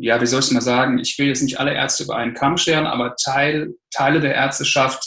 [0.00, 2.56] ja, wie soll ich mal sagen, ich will jetzt nicht alle Ärzte über einen Kamm
[2.56, 5.04] scheren, aber Teil, Teile der Ärzteschaft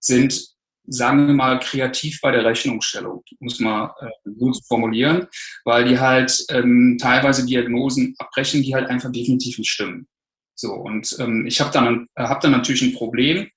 [0.00, 0.48] sind,
[0.86, 5.28] sagen wir mal, kreativ bei der Rechnungsstellung, muss man äh, so formulieren,
[5.64, 10.06] weil die halt ähm, teilweise Diagnosen abbrechen, die halt einfach definitiv nicht stimmen.
[10.54, 13.48] So, und ähm, ich habe dann, hab dann natürlich ein Problem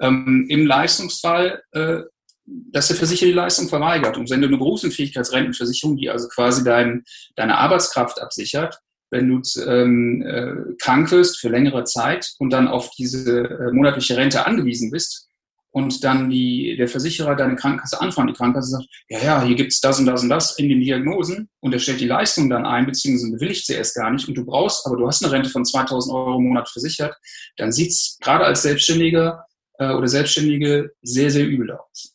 [0.00, 2.00] ähm, im Leistungsfall, äh,
[2.44, 4.16] dass der Versicherer die Leistung verweigert.
[4.16, 7.04] Und wenn du eine Berufsunfähigkeitsrentenversicherung, die also quasi dein,
[7.36, 8.76] deine Arbeitskraft absichert,
[9.12, 14.16] wenn du ähm, äh, krank wirst für längere Zeit und dann auf diese äh, monatliche
[14.16, 15.28] Rente angewiesen bist
[15.70, 19.80] und dann die, der Versicherer deine Krankenkasse anfragt, die Krankenkasse sagt, ja, ja, hier gibt's
[19.80, 22.86] das und das und das in den Diagnosen und er stellt die Leistung dann ein,
[22.86, 25.64] beziehungsweise bewilligt sie erst gar nicht und du brauchst, aber du hast eine Rente von
[25.64, 27.14] 2000 Euro im Monat versichert,
[27.56, 29.44] dann sieht's gerade als Selbstständiger
[29.78, 32.11] äh, oder Selbstständige sehr, sehr übel aus.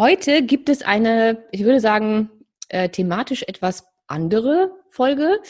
[0.00, 2.30] Heute gibt es eine, ich würde sagen,
[2.70, 5.40] äh, thematisch etwas andere Folge,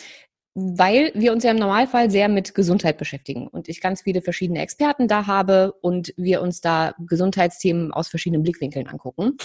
[0.55, 4.61] weil wir uns ja im Normalfall sehr mit Gesundheit beschäftigen und ich ganz viele verschiedene
[4.61, 9.37] Experten da habe und wir uns da Gesundheitsthemen aus verschiedenen Blickwinkeln angucken.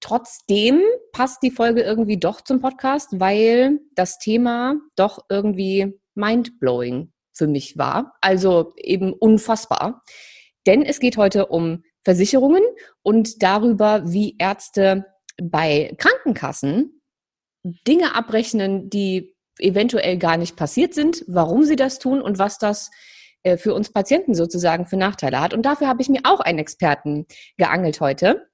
[0.00, 0.80] Trotzdem
[1.12, 7.76] passt die Folge irgendwie doch zum Podcast, weil das Thema doch irgendwie mindblowing für mich
[7.76, 8.14] war.
[8.22, 10.02] Also eben unfassbar.
[10.66, 12.62] Denn es geht heute um Versicherungen
[13.02, 15.06] und darüber, wie Ärzte
[15.42, 17.00] bei Krankenkassen
[17.86, 22.90] Dinge abrechnen, die eventuell gar nicht passiert sind, warum sie das tun und was das
[23.42, 25.54] äh, für uns Patienten sozusagen für Nachteile hat.
[25.54, 28.48] Und dafür habe ich mir auch einen Experten geangelt heute.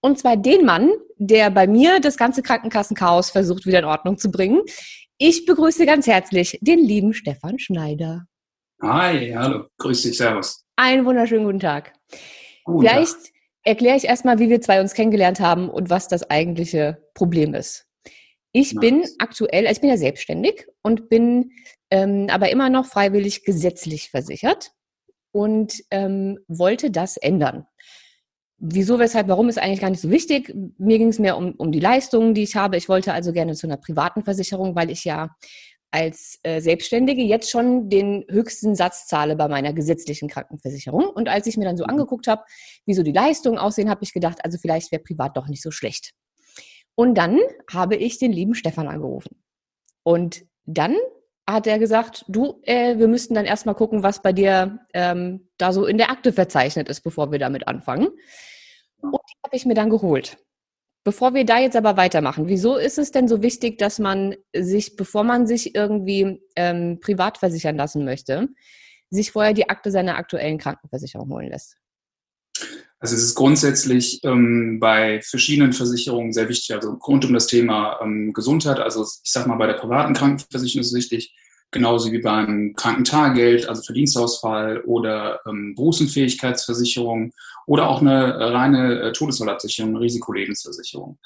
[0.00, 4.30] Und zwar den Mann, der bei mir das ganze Krankenkassenchaos versucht wieder in Ordnung zu
[4.30, 4.62] bringen.
[5.18, 8.26] Ich begrüße ganz herzlich den lieben Stefan Schneider.
[8.82, 10.64] Hi, hallo, grüß dich, servus.
[10.76, 11.92] Einen wunderschönen guten Tag.
[12.66, 13.32] Guten Vielleicht Tag.
[13.62, 17.86] erkläre ich erstmal, wie wir zwei uns kennengelernt haben und was das eigentliche Problem ist.
[18.52, 18.80] Ich nice.
[18.80, 21.52] bin aktuell, also ich bin ja selbstständig und bin
[21.90, 24.72] ähm, aber immer noch freiwillig gesetzlich versichert
[25.32, 27.66] und ähm, wollte das ändern.
[28.58, 30.52] Wieso, weshalb, warum ist eigentlich gar nicht so wichtig.
[30.78, 32.78] Mir ging es mehr um, um die Leistungen, die ich habe.
[32.78, 35.36] Ich wollte also gerne zu einer privaten Versicherung, weil ich ja
[35.90, 41.08] als äh, Selbstständige jetzt schon den höchsten Satz zahle bei meiner gesetzlichen Krankenversicherung.
[41.08, 41.90] Und als ich mir dann so mhm.
[41.90, 42.42] angeguckt habe,
[42.84, 45.70] wie so die Leistungen aussehen, habe ich gedacht, also vielleicht wäre privat doch nicht so
[45.70, 46.12] schlecht.
[46.94, 47.38] Und dann
[47.70, 49.42] habe ich den lieben Stefan angerufen.
[50.02, 50.96] Und dann
[51.48, 55.72] hat er gesagt, du, äh, wir müssten dann erstmal gucken, was bei dir ähm, da
[55.72, 58.08] so in der Akte verzeichnet ist, bevor wir damit anfangen.
[58.98, 60.38] Und die habe ich mir dann geholt.
[61.06, 64.96] Bevor wir da jetzt aber weitermachen, wieso ist es denn so wichtig, dass man sich,
[64.96, 68.48] bevor man sich irgendwie ähm, privat versichern lassen möchte,
[69.08, 71.76] sich vorher die Akte seiner aktuellen Krankenversicherung holen lässt?
[72.98, 78.00] Also es ist grundsätzlich ähm, bei verschiedenen Versicherungen sehr wichtig, also rund um das Thema
[78.02, 81.36] ähm, Gesundheit, also ich sage mal bei der privaten Krankenversicherung ist es wichtig,
[81.70, 87.30] genauso wie beim Krankentagegeld, also Verdienstausfall oder ähm, Berufsunfähigkeitsversicherung
[87.66, 91.18] oder auch eine reine äh, Todesfallabsicherung, eine Risikolebensversicherung.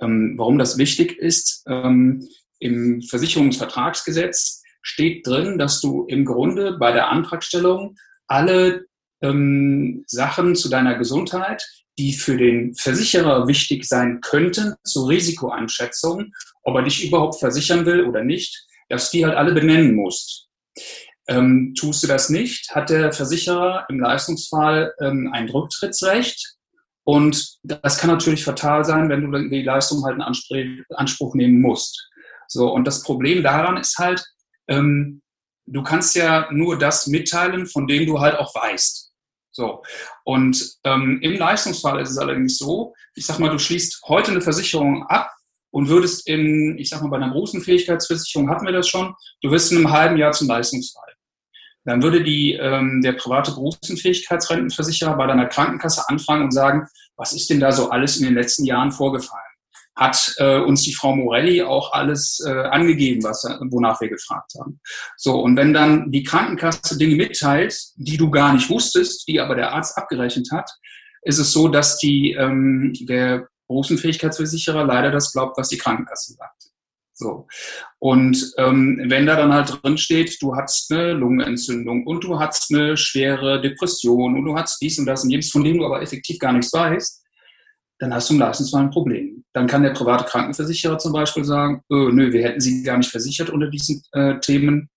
[0.00, 2.26] Ähm, warum das wichtig ist, ähm,
[2.60, 8.86] im Versicherungsvertragsgesetz steht drin, dass du im Grunde bei der Antragstellung alle
[9.22, 11.64] ähm, Sachen zu deiner Gesundheit,
[11.98, 16.32] die für den Versicherer wichtig sein könnten, zur Risikoeinschätzung,
[16.62, 20.48] ob er dich überhaupt versichern will oder nicht, dass die halt alle benennen musst.
[21.28, 26.56] Ähm, tust du das nicht, hat der Versicherer im Leistungsfall ähm, ein Rücktrittsrecht.
[27.04, 30.56] Und das kann natürlich fatal sein, wenn du die Leistung halt in Anspruch,
[30.90, 32.08] Anspruch nehmen musst.
[32.48, 34.24] So, und das Problem daran ist halt,
[34.68, 35.22] ähm,
[35.66, 39.12] du kannst ja nur das mitteilen, von dem du halt auch weißt.
[39.52, 39.82] So.
[40.24, 44.40] Und ähm, im Leistungsfall ist es allerdings so, ich sag mal, du schließt heute eine
[44.40, 45.30] Versicherung ab
[45.70, 49.50] und würdest in, ich sag mal, bei einer großen Fähigkeitsversicherung hatten wir das schon, du
[49.50, 51.07] wirst in einem halben Jahr zum Leistungsfall.
[51.88, 56.86] Dann würde die, ähm, der private Berufsunfähigkeitsrentenversicherer bei deiner Krankenkasse anfangen und sagen,
[57.16, 59.42] was ist denn da so alles in den letzten Jahren vorgefallen?
[59.96, 64.80] Hat äh, uns die Frau Morelli auch alles äh, angegeben, was, wonach wir gefragt haben.
[65.16, 69.54] So, und wenn dann die Krankenkasse Dinge mitteilt, die du gar nicht wusstest, die aber
[69.54, 70.70] der Arzt abgerechnet hat,
[71.22, 76.68] ist es so, dass die, ähm, der Berufsunfähigkeitsversicherer leider das glaubt, was die Krankenkasse sagt.
[77.18, 77.48] So.
[77.98, 82.72] Und ähm, wenn da dann halt drin steht, du hast eine Lungenentzündung und du hast
[82.72, 86.00] eine schwere Depression und du hast dies und das und jenes, von dem du aber
[86.00, 87.24] effektiv gar nichts weißt,
[87.98, 89.44] dann hast du im Leistungsfall ein Problem.
[89.52, 93.10] Dann kann der private Krankenversicherer zum Beispiel sagen, öh, nö, wir hätten sie gar nicht
[93.10, 94.88] versichert unter diesen äh, Themen.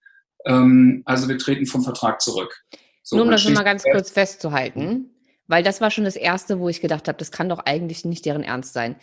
[0.46, 2.56] Ähm, also wir treten vom Vertrag zurück.
[3.02, 5.10] So, Nur um das mal ganz kurz festzuhalten.
[5.48, 8.26] Weil das war schon das Erste, wo ich gedacht habe, das kann doch eigentlich nicht
[8.26, 8.96] deren Ernst sein.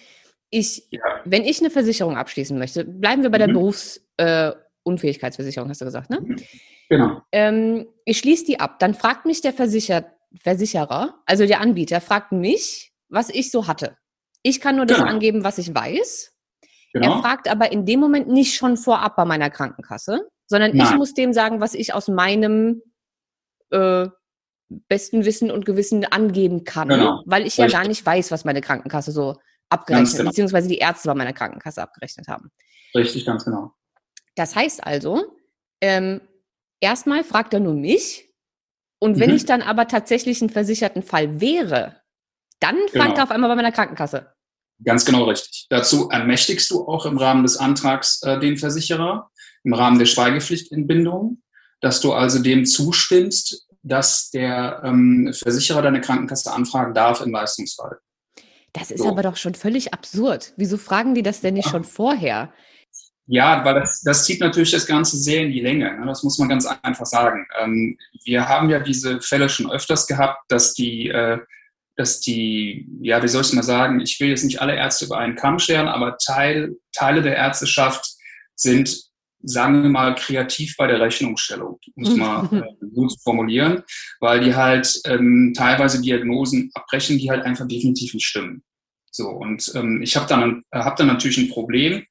[0.50, 1.00] Ich, ja.
[1.24, 3.54] wenn ich eine Versicherung abschließen möchte, bleiben wir bei der mhm.
[3.54, 6.20] Berufsunfähigkeitsversicherung, äh, hast du gesagt, ne?
[6.20, 6.36] Mhm.
[6.88, 7.22] Genau.
[7.32, 8.78] Ähm, ich schließe die ab.
[8.78, 10.06] Dann fragt mich der Versicher
[10.42, 13.96] Versicherer, also der Anbieter, fragt mich, was ich so hatte.
[14.42, 15.10] Ich kann nur das genau.
[15.10, 16.32] angeben, was ich weiß.
[16.92, 17.16] Genau.
[17.16, 20.86] Er fragt aber in dem Moment nicht schon vorab bei meiner Krankenkasse, sondern Nein.
[20.86, 22.82] ich muss dem sagen, was ich aus meinem
[23.70, 24.06] äh,
[24.68, 27.22] besten Wissen und Gewissen angeben kann, genau.
[27.26, 27.72] weil ich Richtig.
[27.72, 29.36] ja gar nicht weiß, was meine Krankenkasse so
[29.68, 30.30] abgerechnet, genau.
[30.30, 32.50] beziehungsweise die Ärzte bei meiner Krankenkasse abgerechnet haben.
[32.94, 33.72] Richtig, ganz genau.
[34.34, 35.36] Das heißt also,
[35.80, 36.20] ähm,
[36.80, 38.28] erstmal fragt er nur mich
[38.98, 39.36] und wenn mhm.
[39.36, 41.96] ich dann aber tatsächlich einen versicherten Fall wäre,
[42.60, 43.04] dann genau.
[43.04, 44.32] fragt er auf einmal bei meiner Krankenkasse.
[44.84, 45.66] Ganz genau richtig.
[45.70, 49.30] Dazu ermächtigst du auch im Rahmen des Antrags äh, den Versicherer,
[49.64, 51.42] im Rahmen der Schweigepflichtentbindung,
[51.80, 57.98] dass du also dem zustimmst, dass der ähm, Versicherer deine Krankenkasse anfragen darf im Leistungsfall.
[58.78, 59.08] Das ist so.
[59.08, 60.52] aber doch schon völlig absurd.
[60.56, 61.72] Wieso fragen die das denn nicht ja.
[61.72, 62.52] schon vorher?
[63.26, 65.98] Ja, weil das, das zieht natürlich das Ganze sehr in die Länge.
[65.98, 66.06] Ne?
[66.06, 67.46] Das muss man ganz einfach sagen.
[67.60, 71.38] Ähm, wir haben ja diese Fälle schon öfters gehabt, dass die, äh,
[71.96, 75.18] dass die, ja, wie soll ich mal sagen, ich will jetzt nicht alle Ärzte über
[75.18, 78.14] einen Kamm scheren, aber Teil, Teile der Ärzteschaft
[78.54, 79.08] sind
[79.42, 83.82] sagen wir mal, kreativ bei der Rechnungsstellung, muss man äh, so zu formulieren,
[84.20, 88.62] weil die halt ähm, teilweise Diagnosen abbrechen, die halt einfach definitiv nicht stimmen.
[89.10, 92.04] So, und ähm, ich habe dann, hab dann natürlich ein Problem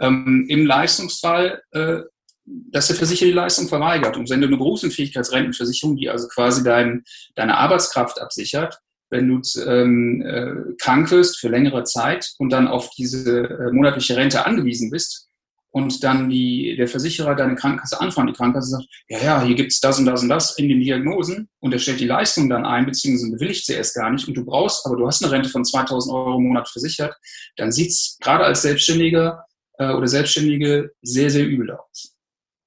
[0.00, 2.00] ähm, im Leistungsfall, äh,
[2.44, 4.16] dass der Versicherer die Leistung verweigert.
[4.16, 7.04] Und wenn du eine Berufsunfähigkeitsrentenversicherung, die also quasi dein,
[7.36, 8.78] deine Arbeitskraft absichert,
[9.10, 14.16] wenn du ähm, äh, krank wirst für längere Zeit und dann auf diese äh, monatliche
[14.16, 15.29] Rente angewiesen bist,
[15.72, 19.80] und dann die, der Versicherer deine Krankenkasse anfragt, die Krankenkasse sagt, ja, ja, hier gibt's
[19.80, 22.86] das und das und das in den Diagnosen und er stellt die Leistung dann ein,
[22.86, 25.64] beziehungsweise bewilligt sie erst gar nicht und du brauchst, aber du hast eine Rente von
[25.64, 27.14] 2000 Euro im Monat versichert,
[27.56, 29.44] dann sieht's gerade als Selbstständiger
[29.78, 32.14] äh, oder Selbstständige sehr, sehr übel aus.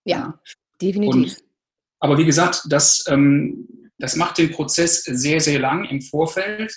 [0.06, 0.40] Ja,
[0.82, 1.14] definitiv.
[1.14, 1.38] Und,
[2.00, 6.74] aber wie gesagt, das, ähm, das macht den Prozess sehr, sehr lang im Vorfeld.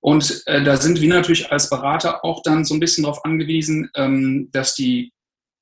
[0.00, 3.88] Und äh, da sind wir natürlich als Berater auch dann so ein bisschen darauf angewiesen,
[3.94, 5.13] ähm, dass die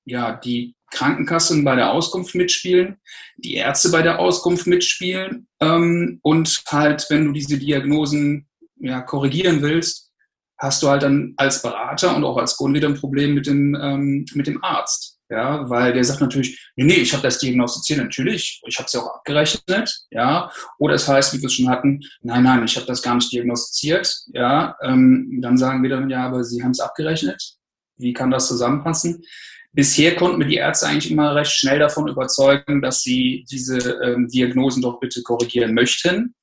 [0.04, 2.98] ja, die Krankenkassen bei der Auskunft mitspielen,
[3.36, 8.46] die Ärzte bei der Auskunft mitspielen ähm, und halt, wenn du diese Diagnosen
[8.76, 10.10] ja, korrigieren willst,
[10.58, 13.74] hast du halt dann als Berater und auch als Kunde wieder ein Problem mit dem,
[13.74, 15.18] ähm, mit dem Arzt.
[15.28, 18.92] Ja, weil der sagt natürlich, nee, nee, ich habe das diagnostiziert, natürlich, ich habe es
[18.92, 20.52] ja auch abgerechnet, ja.
[20.78, 23.32] Oder es heißt, wie wir es schon hatten, nein, nein, ich habe das gar nicht
[23.32, 24.76] diagnostiziert, ja.
[24.82, 27.54] Ähm, dann sagen wir dann, ja, aber Sie haben es abgerechnet.
[27.96, 29.24] Wie kann das zusammenpassen?
[29.72, 34.28] Bisher konnten wir die Ärzte eigentlich immer recht schnell davon überzeugen, dass sie diese ähm,
[34.28, 36.34] Diagnosen doch bitte korrigieren möchten,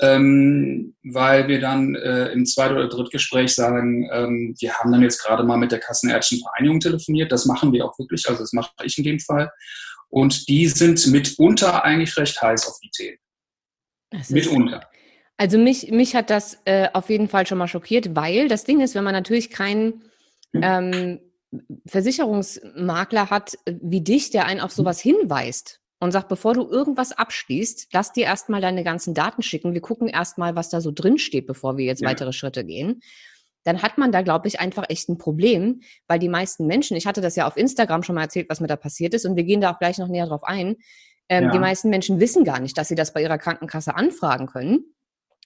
[0.00, 5.22] ähm, weil wir dann äh, im Zweit- oder Drittgespräch sagen, ähm, wir haben dann jetzt
[5.22, 7.30] gerade mal mit der Kassenärztlichen Vereinigung telefoniert.
[7.30, 9.50] Das machen wir auch wirklich, also das mache ich in dem Fall.
[10.08, 13.18] Und die sind mitunter eigentlich recht heiß auf die Themen.
[14.28, 14.88] mitunter.
[15.36, 18.80] Also mich, mich hat das äh, auf jeden Fall schon mal schockiert, weil das Ding
[18.80, 20.02] ist, wenn man natürlich keinen
[20.52, 20.60] hm.
[20.62, 21.20] ähm,
[21.86, 24.76] Versicherungsmakler hat äh, wie dich, der einen auf mhm.
[24.76, 29.72] sowas hinweist und sagt, bevor du irgendwas abschließt, lass dir erstmal deine ganzen Daten schicken.
[29.72, 32.08] Wir gucken erstmal, was da so drin steht, bevor wir jetzt ja.
[32.08, 33.02] weitere Schritte gehen.
[33.64, 37.06] Dann hat man da, glaube ich, einfach echt ein Problem, weil die meisten Menschen, ich
[37.06, 39.44] hatte das ja auf Instagram schon mal erzählt, was mir da passiert ist, und wir
[39.44, 40.76] gehen da auch gleich noch näher drauf ein.
[41.28, 41.50] Ähm, ja.
[41.52, 44.84] Die meisten Menschen wissen gar nicht, dass sie das bei ihrer Krankenkasse anfragen können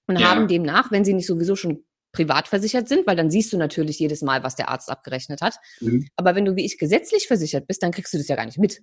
[0.06, 0.30] und ja.
[0.30, 1.84] haben demnach, wenn sie nicht sowieso schon
[2.16, 5.56] privat versichert sind, weil dann siehst du natürlich jedes Mal, was der Arzt abgerechnet hat.
[5.80, 6.08] Mhm.
[6.16, 8.58] Aber wenn du wie ich gesetzlich versichert bist, dann kriegst du das ja gar nicht
[8.58, 8.82] mit.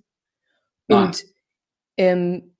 [0.88, 1.02] Ja.
[1.02, 1.24] Und
[1.96, 2.56] ähm,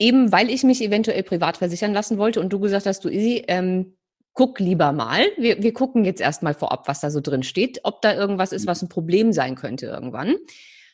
[0.00, 3.44] eben weil ich mich eventuell privat versichern lassen wollte und du gesagt hast, du Isi,
[3.46, 3.96] ähm,
[4.32, 5.26] guck lieber mal.
[5.36, 8.66] Wir, wir gucken jetzt erstmal vorab, was da so drin steht, ob da irgendwas ist,
[8.66, 10.34] was ein Problem sein könnte irgendwann.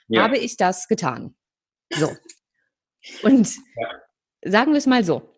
[0.09, 0.23] Ja.
[0.23, 1.35] Habe ich das getan.
[1.91, 2.11] So.
[3.23, 3.89] Und ja.
[4.45, 5.33] sagen wir es mal so.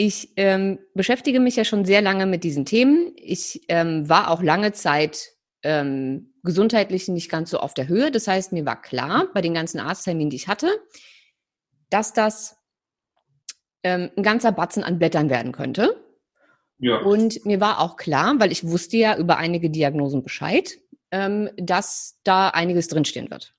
[0.00, 3.12] Ich ähm, beschäftige mich ja schon sehr lange mit diesen Themen.
[3.16, 5.32] Ich ähm, war auch lange Zeit
[5.64, 8.12] ähm, gesundheitlich nicht ganz so auf der Höhe.
[8.12, 10.70] Das heißt, mir war klar bei den ganzen Arztterminen, die ich hatte,
[11.90, 12.58] dass das
[13.82, 15.96] ähm, ein ganzer Batzen an Blättern werden könnte.
[16.78, 16.98] Ja.
[16.98, 20.78] Und mir war auch klar, weil ich wusste ja über einige Diagnosen Bescheid,
[21.10, 23.52] ähm, dass da einiges drinstehen wird.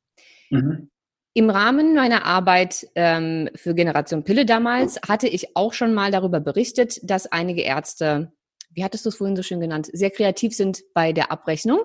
[0.51, 0.89] Mhm.
[1.33, 6.39] Im Rahmen meiner Arbeit ähm, für Generation Pille damals hatte ich auch schon mal darüber
[6.39, 8.31] berichtet, dass einige Ärzte,
[8.71, 11.81] wie hattest du es vorhin so schön genannt, sehr kreativ sind bei der Abrechnung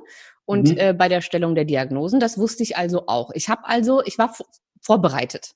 [0.47, 0.79] und mhm.
[0.79, 2.21] äh, bei der Stellung der Diagnosen.
[2.21, 3.31] Das wusste ich also auch.
[3.35, 4.35] Ich habe also, ich war
[4.81, 5.53] vorbereitet.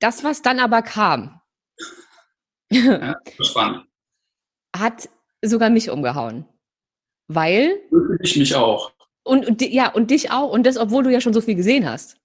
[0.00, 1.40] Das, was dann aber kam,
[2.70, 3.86] ja, spannend.
[4.76, 5.08] hat
[5.42, 6.46] sogar mich umgehauen.
[7.26, 7.80] Weil.
[8.20, 8.92] Ich mich auch.
[9.24, 10.50] Und, und, ja, und dich auch.
[10.50, 12.18] Und das, obwohl du ja schon so viel gesehen hast.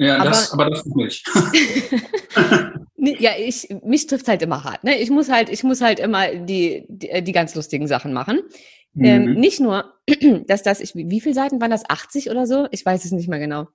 [0.00, 1.28] Ja, aber das, aber das nicht.
[2.96, 4.82] ja, ich, mich trifft halt immer hart.
[4.82, 4.98] Ne?
[4.98, 8.40] Ich muss halt, ich muss halt immer die, die, die ganz lustigen Sachen machen.
[8.96, 9.04] Ähm, mhm.
[9.04, 9.92] Ähm, nicht nur,
[10.46, 11.88] dass das, ich, wie viele Seiten waren das?
[11.88, 12.66] 80 oder so?
[12.70, 13.68] Ich weiß es nicht mehr genau.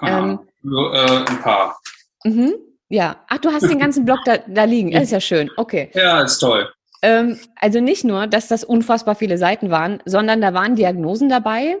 [0.00, 1.78] Ähm, so, äh, ein paar.
[2.24, 2.54] Mhm.
[2.88, 3.22] Ja.
[3.28, 4.92] Ach, du hast den ganzen Block da, da liegen.
[4.92, 5.50] Das ist ja schön.
[5.58, 5.90] Okay.
[5.92, 6.72] Ja, ist toll.
[7.02, 11.76] Ähm, also nicht nur, dass das unfassbar viele Seiten waren, sondern da waren Diagnosen dabei,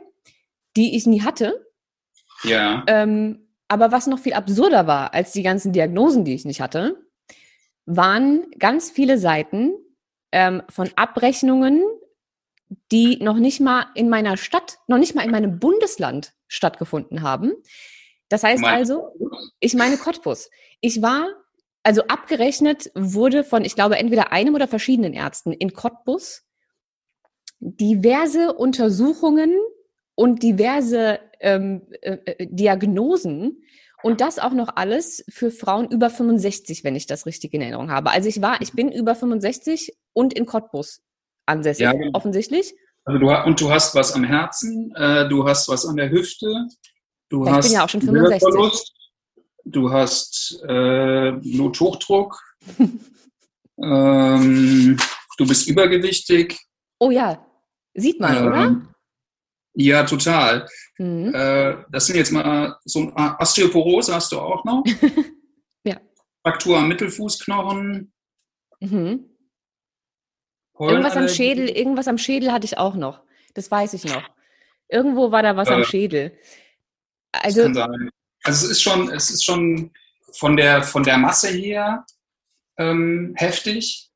[0.76, 1.66] die ich nie hatte.
[2.44, 2.84] Ja.
[2.86, 3.41] Ähm,
[3.72, 7.02] aber was noch viel absurder war als die ganzen Diagnosen, die ich nicht hatte,
[7.86, 9.72] waren ganz viele Seiten
[10.30, 11.82] ähm, von Abrechnungen,
[12.92, 17.54] die noch nicht mal in meiner Stadt, noch nicht mal in meinem Bundesland stattgefunden haben.
[18.28, 19.08] Das heißt also,
[19.58, 20.50] ich meine Cottbus.
[20.82, 21.28] Ich war,
[21.82, 26.44] also abgerechnet wurde von, ich glaube, entweder einem oder verschiedenen Ärzten in Cottbus
[27.58, 29.56] diverse Untersuchungen
[30.14, 33.62] und diverse ähm, äh, äh, Diagnosen
[34.02, 37.90] und das auch noch alles für Frauen über 65, wenn ich das richtig in Erinnerung
[37.90, 38.10] habe.
[38.10, 41.02] Also ich war, ich bin über 65 und in Cottbus
[41.46, 42.74] ansässig, ja, offensichtlich.
[43.04, 46.46] Also du, und du hast was am Herzen, äh, du hast was an der Hüfte,
[47.28, 48.92] du ja, hast ich bin ja auch schon 65.
[49.64, 52.40] du hast äh, Bluthochdruck,
[53.82, 54.96] ähm,
[55.38, 56.58] du bist übergewichtig.
[57.00, 57.44] Oh ja,
[57.94, 58.91] sieht man, ähm, oder?
[59.74, 60.68] Ja, total.
[60.98, 61.34] Mhm.
[61.34, 64.84] Äh, das sind jetzt mal so Osteoporose hast du auch noch.
[65.84, 66.00] ja.
[66.42, 68.12] Fraktur am Mittelfußknochen.
[68.80, 69.28] Mhm.
[70.78, 73.22] Irgendwas am Schädel, irgendwas am Schädel hatte ich auch noch.
[73.54, 74.28] Das weiß ich noch.
[74.88, 76.36] Irgendwo war da was äh, am Schädel.
[77.30, 77.86] Also, also
[78.44, 79.92] es ist schon, es ist schon
[80.32, 82.04] von der, von der Masse her
[82.78, 84.10] ähm, heftig.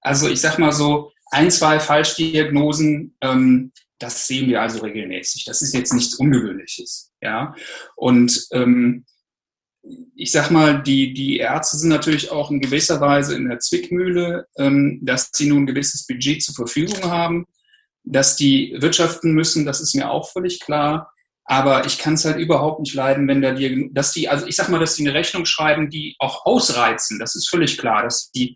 [0.00, 5.44] Also ich sag mal so, ein, zwei Falschdiagnosen, ähm, das sehen wir also regelmäßig.
[5.44, 7.12] Das ist jetzt nichts Ungewöhnliches.
[7.20, 7.54] Ja.
[7.96, 9.04] Und ähm,
[10.14, 14.46] ich sag mal, die, die Ärzte sind natürlich auch in gewisser Weise in der Zwickmühle,
[14.58, 17.46] ähm, dass sie nun ein gewisses Budget zur Verfügung haben,
[18.04, 21.12] dass die wirtschaften müssen, das ist mir auch völlig klar.
[21.44, 24.56] Aber ich kann es halt überhaupt nicht leiden, wenn da die, dass die, also ich
[24.56, 27.18] sag mal, dass die eine Rechnung schreiben, die auch ausreizen.
[27.18, 28.54] Das ist völlig klar, dass die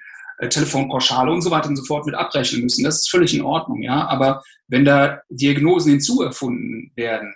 [0.49, 2.84] Telefonpauschale und so weiter und so fort mit abrechnen müssen.
[2.84, 4.06] Das ist völlig in Ordnung, ja.
[4.08, 7.34] Aber wenn da Diagnosen hinzuerfunden werden,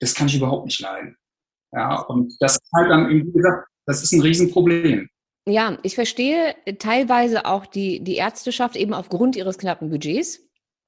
[0.00, 1.16] das kann ich überhaupt nicht leiden.
[1.72, 5.08] Ja, und das ist halt dann, wie gesagt, das ist ein Riesenproblem.
[5.46, 10.40] Ja, ich verstehe teilweise auch die, die Ärzteschaft eben aufgrund ihres knappen Budgets.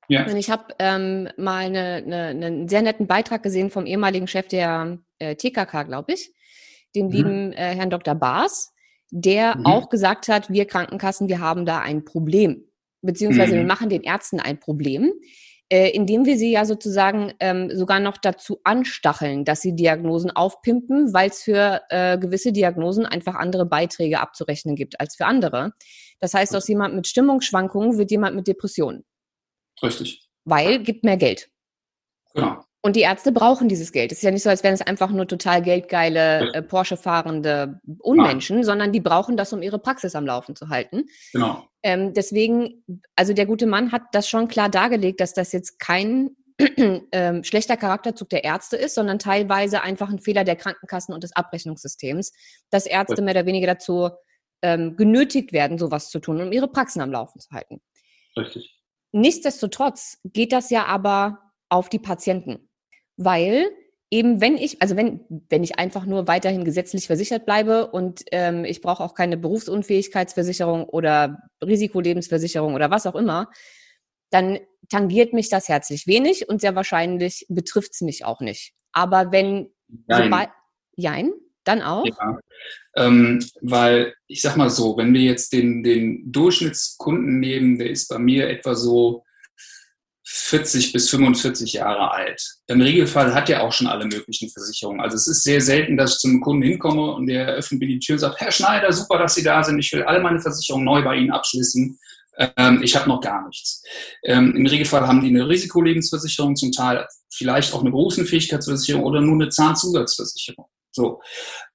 [0.09, 0.27] Ja.
[0.27, 4.49] Und ich habe ähm, mal eine, eine, einen sehr netten Beitrag gesehen vom ehemaligen Chef
[4.49, 6.35] der äh, TKK, glaube ich,
[6.95, 7.13] dem mhm.
[7.13, 8.15] lieben äh, Herrn Dr.
[8.15, 8.73] Baas,
[9.11, 9.67] der mhm.
[9.67, 12.65] auch gesagt hat, wir Krankenkassen, wir haben da ein Problem.
[13.03, 13.59] Beziehungsweise mhm.
[13.59, 15.13] wir machen den Ärzten ein Problem
[15.73, 21.15] äh, indem wir sie ja sozusagen ähm, sogar noch dazu anstacheln, dass sie Diagnosen aufpimpen,
[21.15, 25.73] weil es für äh, gewisse Diagnosen einfach andere Beiträge abzurechnen gibt als für andere.
[26.19, 29.05] Das heißt, aus jemand mit Stimmungsschwankungen wird jemand mit Depressionen.
[29.81, 30.29] Richtig.
[30.45, 31.49] Weil gibt mehr Geld.
[32.35, 32.65] Genau.
[32.83, 34.11] Und die Ärzte brauchen dieses Geld.
[34.11, 38.57] Es ist ja nicht so, als wären es einfach nur total geldgeile äh, Porsche-fahrende Unmenschen,
[38.57, 38.65] Nein.
[38.65, 41.05] sondern die brauchen das, um ihre Praxis am Laufen zu halten.
[41.33, 41.67] Genau.
[41.83, 42.83] Ähm, deswegen,
[43.17, 46.31] also der gute Mann hat das schon klar dargelegt, dass das jetzt kein
[47.13, 51.37] ähm, schlechter Charakterzug der Ärzte ist, sondern teilweise einfach ein Fehler der Krankenkassen und des
[51.37, 52.33] Abrechnungssystems,
[52.71, 53.23] dass Ärzte ja.
[53.25, 54.09] mehr oder weniger dazu
[54.63, 57.83] ähm, genötigt werden, sowas zu tun, um ihre Praxen am Laufen zu halten.
[58.39, 58.79] Richtig.
[59.13, 62.70] Nichtsdestotrotz geht das ja aber auf die Patienten
[63.21, 63.69] weil
[64.11, 68.65] eben wenn ich, also wenn, wenn ich einfach nur weiterhin gesetzlich versichert bleibe und ähm,
[68.65, 73.51] ich brauche auch keine Berufsunfähigkeitsversicherung oder Risikolebensversicherung oder was auch immer,
[74.31, 74.59] dann
[74.89, 78.73] tangiert mich das herzlich wenig und sehr wahrscheinlich betrifft es mich auch nicht.
[78.93, 79.71] Aber wenn
[80.09, 80.25] Jein.
[80.25, 80.49] Sobald,
[80.97, 81.33] Jein,
[81.65, 82.05] dann auch?
[82.07, 82.39] Ja,
[82.97, 88.09] ähm, weil ich sag mal so, wenn wir jetzt den, den Durchschnittskunden nehmen, der ist
[88.09, 89.25] bei mir etwa so
[90.33, 92.41] 40 bis 45 Jahre alt.
[92.69, 95.01] Im Regelfall hat er auch schon alle möglichen Versicherungen.
[95.01, 97.99] Also es ist sehr selten, dass ich zum Kunden hinkomme und der öffnet mir die
[97.99, 99.81] Tür und sagt, Herr Schneider, super, dass Sie da sind.
[99.81, 101.99] Ich will alle meine Versicherungen neu bei Ihnen abschließen.
[102.57, 103.83] Ähm, ich habe noch gar nichts.
[104.23, 109.35] Ähm, Im Regelfall haben die eine Risikolebensversicherung, zum Teil vielleicht auch eine Berufsunfähigkeitsversicherung oder nur
[109.35, 110.67] eine Zahnzusatzversicherung.
[110.93, 111.21] So.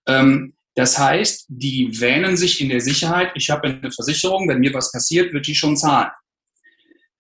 [0.08, 4.74] Ähm, das heißt, die wähnen sich in der Sicherheit, ich habe eine Versicherung, wenn mir
[4.74, 6.12] was passiert, wird die schon zahlen.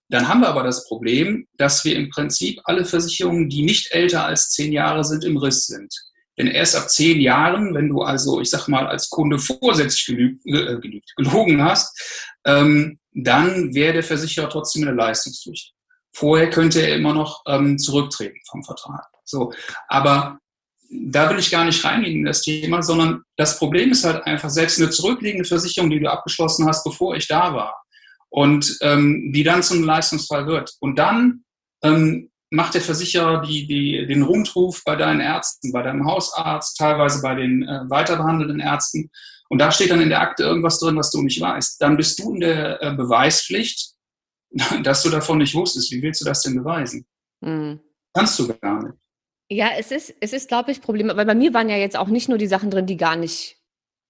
[0.10, 4.26] Dann haben wir aber das Problem, dass wir im Prinzip alle Versicherungen, die nicht älter
[4.26, 5.94] als zehn Jahre sind, im Riss sind.
[6.38, 10.46] Denn erst ab zehn Jahren, wenn du also, ich sag mal, als Kunde vorsätzlich gelügt,
[10.46, 11.98] äh, gelügt, gelogen hast,
[12.46, 15.74] ähm, dann wäre der Versicherer trotzdem in der Leistungspflicht.
[16.14, 19.06] Vorher könnte er immer noch ähm, zurücktreten vom Vertrag.
[19.24, 19.54] So,
[19.88, 20.38] aber
[20.90, 24.50] da will ich gar nicht reingehen in das Thema, sondern das Problem ist halt einfach
[24.50, 27.85] selbst eine zurückliegende Versicherung, die du abgeschlossen hast, bevor ich da war
[28.36, 30.76] und ähm, die dann zum Leistungsfall wird.
[30.82, 31.46] Und dann
[31.82, 37.22] ähm, macht der Versicherer die, die, den Rundruf bei deinen Ärzten, bei deinem Hausarzt, teilweise
[37.22, 39.10] bei den äh, weiterbehandelnden Ärzten.
[39.48, 41.82] Und da steht dann in der Akte irgendwas drin, was du nicht weißt.
[41.82, 43.94] Dann bist du in der äh, Beweispflicht,
[44.84, 45.90] dass du davon nicht wusstest.
[45.94, 47.08] Wie willst du das denn beweisen?
[47.40, 47.80] Mhm.
[48.14, 48.98] Kannst du gar nicht.
[49.50, 52.10] Ja, es ist, es ist, glaube ich, Problem, weil bei mir waren ja jetzt auch
[52.10, 53.62] nicht nur die Sachen drin, die gar nicht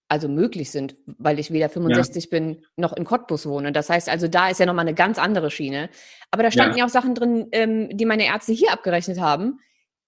[0.08, 2.30] also möglich sind, weil ich weder 65 ja.
[2.30, 3.72] bin noch in Cottbus wohne.
[3.72, 5.90] Das heißt also, da ist ja nochmal eine ganz andere Schiene.
[6.32, 9.60] Aber da standen ja, ja auch Sachen drin, ähm, die meine Ärzte hier abgerechnet haben,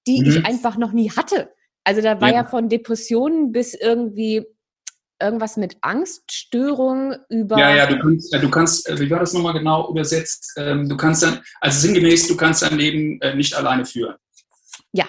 [0.05, 0.27] die mhm.
[0.27, 1.51] ich einfach noch nie hatte.
[1.83, 4.45] Also da war ja, ja von Depressionen bis irgendwie
[5.21, 7.57] irgendwas mit Angststörung über.
[7.57, 10.53] Ja, ja, du kannst, du kannst äh, wie war das nochmal genau übersetzt?
[10.57, 14.15] Ähm, du kannst dann, also sinngemäß, du kannst dein Leben äh, nicht alleine führen.
[14.91, 15.05] Ja,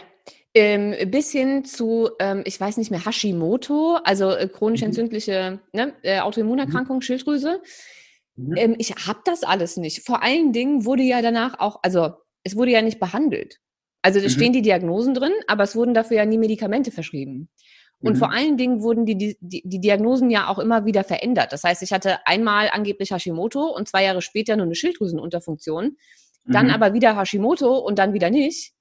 [0.54, 4.88] ähm, bis hin zu, ähm, ich weiß nicht mehr, Hashimoto, also äh, chronisch mhm.
[4.88, 7.02] entzündliche ne, äh, Autoimmunerkrankung, mhm.
[7.02, 7.60] Schilddrüse.
[8.36, 8.56] Mhm.
[8.56, 10.04] Ähm, ich habe das alles nicht.
[10.04, 12.10] Vor allen Dingen wurde ja danach auch, also
[12.44, 13.60] es wurde ja nicht behandelt.
[14.00, 17.50] Also da stehen die Diagnosen drin, aber es wurden dafür ja nie Medikamente verschrieben.
[18.00, 18.18] Und mhm.
[18.18, 21.52] vor allen Dingen wurden die, die, die Diagnosen ja auch immer wieder verändert.
[21.52, 25.96] Das heißt, ich hatte einmal angeblich Hashimoto und zwei Jahre später nur eine Schilddrüsenunterfunktion,
[26.46, 26.72] dann mhm.
[26.72, 28.72] aber wieder Hashimoto und dann wieder nicht.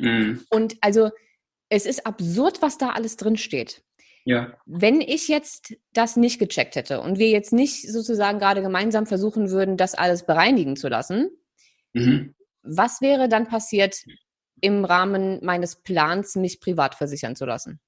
[0.00, 0.44] Mhm.
[0.50, 1.10] Und also
[1.68, 3.82] es ist absurd, was da alles drin steht.
[4.24, 4.52] Ja.
[4.66, 9.50] Wenn ich jetzt das nicht gecheckt hätte und wir jetzt nicht sozusagen gerade gemeinsam versuchen
[9.50, 11.30] würden, das alles bereinigen zu lassen,
[11.92, 12.34] mhm.
[12.62, 14.04] was wäre dann passiert
[14.60, 17.80] im Rahmen meines Plans, mich privat versichern zu lassen?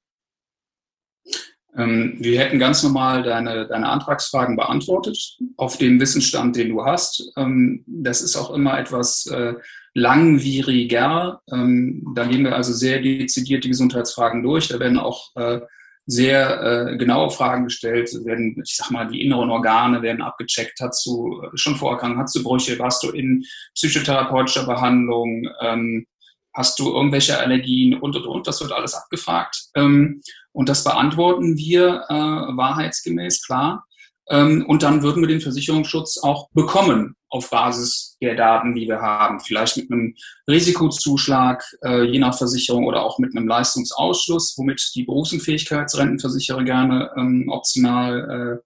[1.77, 7.33] Ähm, wir hätten ganz normal deine, deine Antragsfragen beantwortet, auf dem Wissensstand, den du hast.
[7.37, 9.55] Ähm, das ist auch immer etwas äh,
[9.95, 11.41] langwieriger.
[11.53, 14.69] Ähm, da gehen wir also sehr dezidiert die Gesundheitsfragen durch.
[14.69, 15.61] Da werden auch äh,
[16.07, 21.07] sehr äh, genaue Fragen gestellt, werden, ich sag mal, die inneren Organe werden abgecheckt, hast
[21.07, 26.07] du schon Vorerkrankungen, hast du Brüche, warst du in psychotherapeutischer Behandlung, ähm,
[26.55, 29.57] hast du irgendwelche Allergien und und und, das wird alles abgefragt.
[29.77, 30.21] Ähm,
[30.53, 33.87] und das beantworten wir äh, wahrheitsgemäß, klar.
[34.29, 39.01] Ähm, und dann würden wir den Versicherungsschutz auch bekommen auf Basis der Daten, die wir
[39.01, 39.41] haben.
[39.41, 40.15] Vielleicht mit einem
[40.49, 47.49] Risikozuschlag, äh, je nach Versicherung oder auch mit einem Leistungsausschluss, womit die Berufsunfähigkeitsrentenversicherer gerne ähm,
[47.49, 48.61] optional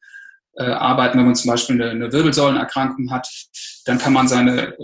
[0.59, 1.19] äh, äh, arbeiten.
[1.19, 3.29] Wenn man zum Beispiel eine, Wirbelsäulenerkrankung hat,
[3.85, 4.75] dann kann man seine,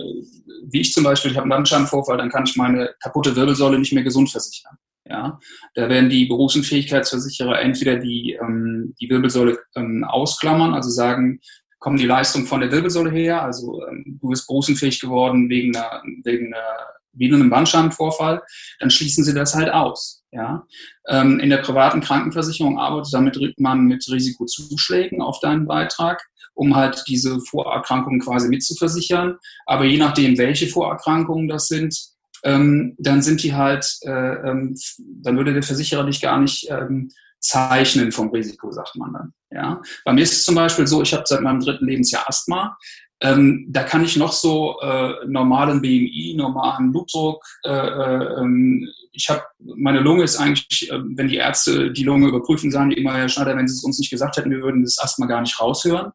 [0.67, 3.93] wie ich zum Beispiel, ich habe einen Bandscheibenvorfall, dann kann ich meine kaputte Wirbelsäule nicht
[3.93, 4.77] mehr gesund versichern.
[5.05, 5.39] Ja,
[5.75, 11.41] da werden die Berufsunfähigkeitsversicherer entweder die, ähm, die Wirbelsäule ähm, ausklammern, also sagen,
[11.79, 16.01] kommen die Leistungen von der Wirbelsäule her, also ähm, du bist berufsunfähig geworden wegen einer,
[16.23, 18.41] wegen einer wie einem Bandscheibenvorfall,
[18.79, 20.23] dann schließen sie das halt aus.
[20.31, 20.65] Ja?
[21.07, 26.21] Ähm, in der privaten Krankenversicherung arbeitet damit man mit Risikozuschlägen auf deinen Beitrag,
[26.55, 29.37] um halt diese Vorerkrankungen quasi mitzuversichern.
[29.65, 31.95] Aber je nachdem, welche Vorerkrankungen das sind,
[32.43, 34.09] ähm, dann sind die halt, äh,
[34.49, 39.33] ähm, dann würde der Versicherer dich gar nicht ähm, zeichnen vom Risiko, sagt man dann.
[39.51, 39.81] Ja?
[40.05, 42.77] Bei mir ist es zum Beispiel so, ich habe seit meinem dritten Lebensjahr Asthma.
[43.21, 47.41] Ähm, da kann ich noch so äh, normalen BMI, normalen Blutdruck.
[47.63, 52.27] Äh, äh, ähm, ich habe meine Lunge ist eigentlich, äh, wenn die Ärzte die Lunge
[52.27, 54.83] überprüfen, sagen die immer, Herr Schneider, wenn Sie es uns nicht gesagt hätten, wir würden
[54.83, 56.11] das Asthma gar nicht raushören.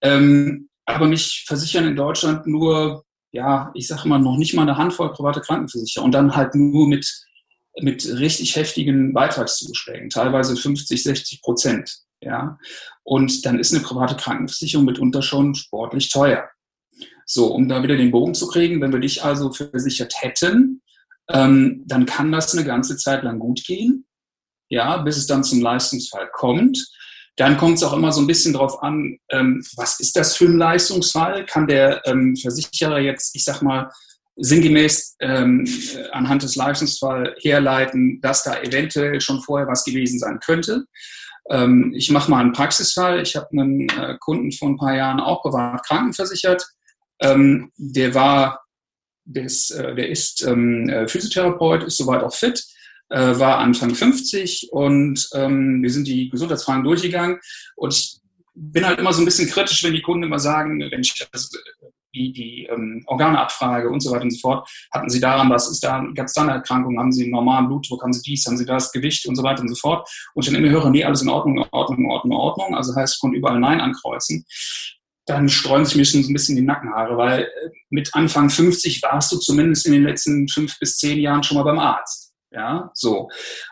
[0.00, 3.05] Ähm, aber mich versichern in Deutschland nur
[3.36, 6.88] ja, ich sage immer, noch nicht mal eine Handvoll private Krankenversicherer und dann halt nur
[6.88, 7.06] mit,
[7.80, 11.98] mit richtig heftigen Beitragszuschlägen, teilweise 50, 60 Prozent.
[12.22, 12.58] Ja,
[13.04, 16.48] und dann ist eine private Krankenversicherung mitunter schon sportlich teuer.
[17.26, 20.80] So, um da wieder den Bogen zu kriegen, wenn wir dich also versichert hätten,
[21.28, 24.06] ähm, dann kann das eine ganze Zeit lang gut gehen,
[24.70, 26.78] ja, bis es dann zum Leistungsfall kommt.
[27.36, 30.46] Dann kommt es auch immer so ein bisschen darauf an, ähm, was ist das für
[30.46, 31.44] ein Leistungsfall?
[31.44, 33.90] Kann der ähm, Versicherer jetzt, ich sag mal,
[34.36, 35.66] sinngemäß ähm,
[36.12, 40.84] anhand des Leistungsfalls herleiten, dass da eventuell schon vorher was gewesen sein könnte?
[41.50, 43.20] Ähm, ich mache mal einen Praxisfall.
[43.20, 46.66] Ich habe einen äh, Kunden vor ein paar Jahren auch privat krankenversichert.
[47.20, 48.62] Ähm, der war,
[49.24, 52.62] des, äh, der ist ähm, äh, Physiotherapeut, ist soweit auch fit
[53.08, 57.38] äh, war Anfang 50 und ähm, wir sind die Gesundheitsfragen durchgegangen
[57.76, 58.20] und ich
[58.54, 61.50] bin halt immer so ein bisschen kritisch, wenn die Kunden immer sagen, wenn ich das,
[62.14, 65.70] die, die ähm, Organe abfrage und so weiter und so fort, hatten sie daran, was
[65.70, 68.46] ist da, gab es da eine Erkrankung, haben sie einen normalen Blutdruck, haben sie dies,
[68.46, 70.08] haben sie das, Gewicht und so weiter und so fort.
[70.34, 72.74] Und ich dann immer höre, nee, alles in Ordnung, Ordnung, Ordnung, Ordnung.
[72.74, 74.44] Also heißt, ich konnte überall Nein ankreuzen.
[75.26, 77.48] dann sträuben sich mir schon so ein bisschen die Nackenhaare, weil äh,
[77.90, 81.64] mit Anfang 50 warst du zumindest in den letzten fünf bis zehn Jahren schon mal
[81.64, 82.25] beim Arzt.
[82.56, 83.28] Ja, so.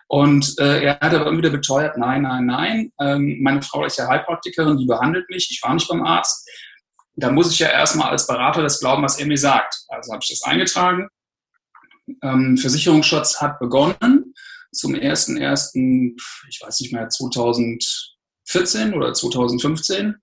[0.09, 2.93] Und äh, er hat aber immer wieder beteuert, nein, nein, nein.
[3.01, 6.47] Ähm, meine Frau ist ja Heilpraktikerin, die behandelt mich, ich war nicht beim Arzt.
[7.17, 9.75] Da muss ich ja erstmal als Berater das glauben, was er mir sagt.
[9.89, 11.09] Also habe ich das eingetragen.
[12.23, 14.35] Ähm, Versicherungsschutz hat begonnen
[14.71, 16.15] zum 1.1.,
[16.51, 20.17] ich weiß nicht mehr, 2014 oder 2015.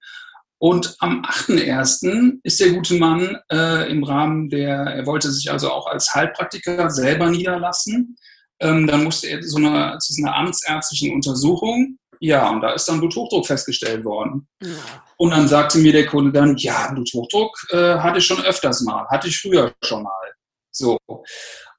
[0.59, 2.37] Und am 8.1.
[2.43, 6.91] ist der gute Mann äh, im Rahmen der, er wollte sich also auch als Heilpraktiker
[6.91, 8.17] selber niederlassen.
[8.61, 11.97] Ähm, dann musste er zu einer, zu einer amtsärztlichen Untersuchung.
[12.19, 14.47] Ja, und da ist dann Bluthochdruck festgestellt worden.
[14.61, 14.69] Ja.
[15.17, 19.07] Und dann sagte mir der Kunde dann, ja, Bluthochdruck äh, hatte ich schon öfters mal,
[19.09, 20.31] hatte ich früher schon mal.
[20.71, 20.97] So.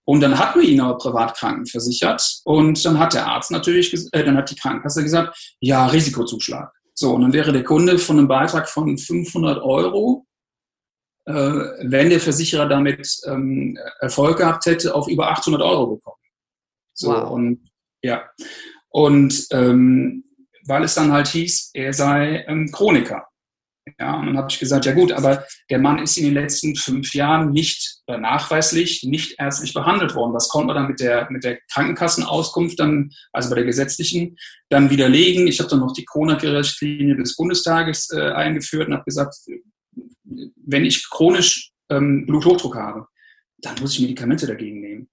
[0.04, 4.24] Und dann hat man ihn aber privat krankenversichert und dann hat der Arzt natürlich, äh,
[4.24, 6.72] dann hat die Krankenkasse gesagt, ja, Risikozuschlag.
[6.94, 10.26] So, und dann wäre der Kunde von einem Beitrag von 500 Euro,
[11.26, 16.21] äh, wenn der Versicherer damit ähm, Erfolg gehabt hätte, auf über 800 Euro gekommen.
[16.94, 17.30] So, wow.
[17.30, 17.70] und
[18.02, 18.28] ja.
[18.90, 20.24] Und ähm,
[20.66, 23.26] weil es dann halt hieß, er sei ähm, Chroniker.
[23.98, 26.76] Ja, und dann habe ich gesagt, ja gut, aber der Mann ist in den letzten
[26.76, 30.34] fünf Jahren nicht äh, nachweislich, nicht ärztlich behandelt worden.
[30.34, 34.36] Was konnte man dann mit der, mit der Krankenkassenauskunft dann, also bei der gesetzlichen,
[34.68, 35.48] dann widerlegen?
[35.48, 39.34] Ich habe dann noch die Corona-Richtlinie des Bundestages äh, eingeführt und habe gesagt,
[40.64, 43.06] wenn ich chronisch ähm, Bluthochdruck habe,
[43.58, 45.08] dann muss ich Medikamente dagegen nehmen.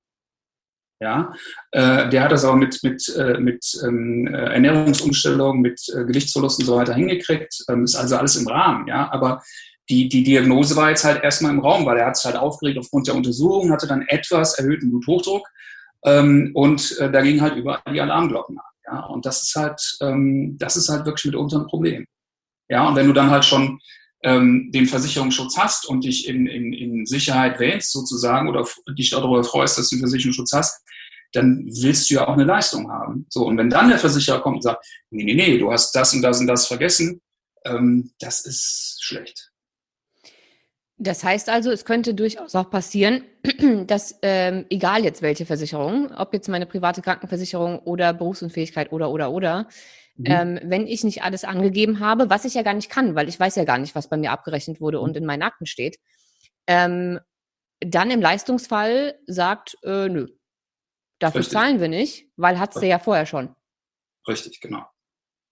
[1.01, 1.33] Ja,
[1.71, 6.59] äh, der hat das aber mit, mit, äh, mit ähm, äh, Ernährungsumstellung, mit äh, Gewichtsverlust
[6.59, 7.63] und so weiter hingekriegt.
[7.69, 9.09] Ähm, ist also alles im Rahmen, ja.
[9.11, 9.41] Aber
[9.89, 12.77] die, die Diagnose war jetzt halt erstmal im Raum, weil er hat sich halt aufgeregt
[12.77, 15.47] aufgrund der Untersuchung, hatte dann etwas erhöhten Bluthochdruck
[16.03, 18.65] ähm, und äh, da gingen halt überall die Alarmglocken an.
[18.85, 22.05] Ja, und das ist halt, ähm, das ist halt wirklich mitunter ein Problem.
[22.69, 23.79] Ja, und wenn du dann halt schon
[24.23, 29.43] ähm, den Versicherungsschutz hast und dich in, in, in Sicherheit wähnst sozusagen oder dich darüber
[29.43, 30.83] freust, dass du den Versicherungsschutz hast,
[31.31, 33.25] dann willst du ja auch eine Leistung haben.
[33.29, 36.13] So, und wenn dann der Versicherer kommt und sagt, nee, nee, nee, du hast das
[36.13, 37.21] und das und das vergessen,
[37.65, 39.51] ähm, das ist schlecht.
[41.01, 43.23] Das heißt also, es könnte durchaus auch passieren,
[43.87, 49.31] dass ähm, egal jetzt welche Versicherung, ob jetzt meine private Krankenversicherung oder Berufsunfähigkeit oder oder
[49.31, 49.69] oder,
[50.19, 50.25] Mhm.
[50.27, 53.39] Ähm, wenn ich nicht alles angegeben habe, was ich ja gar nicht kann, weil ich
[53.39, 55.17] weiß ja gar nicht, was bei mir abgerechnet wurde und mhm.
[55.17, 55.97] in meinen Akten steht,
[56.67, 57.19] ähm,
[57.79, 60.27] dann im Leistungsfall sagt, äh, nö,
[61.19, 61.53] dafür Richtig.
[61.53, 63.55] zahlen wir nicht, weil hat es ja vorher schon.
[64.27, 64.85] Richtig, genau.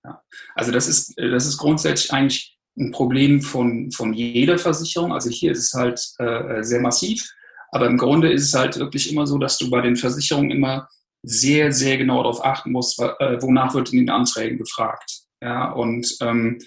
[0.03, 0.21] Ja.
[0.55, 5.13] Also das ist, das ist grundsätzlich eigentlich ein Problem von, von jeder Versicherung.
[5.13, 7.25] Also hier ist es halt äh, sehr massiv,
[7.71, 10.89] aber im Grunde ist es halt wirklich immer so, dass du bei den Versicherungen immer
[11.23, 15.23] sehr, sehr genau darauf achten muss, äh, wonach wird in den Anträgen gefragt.
[15.41, 16.59] Ja, und ähm,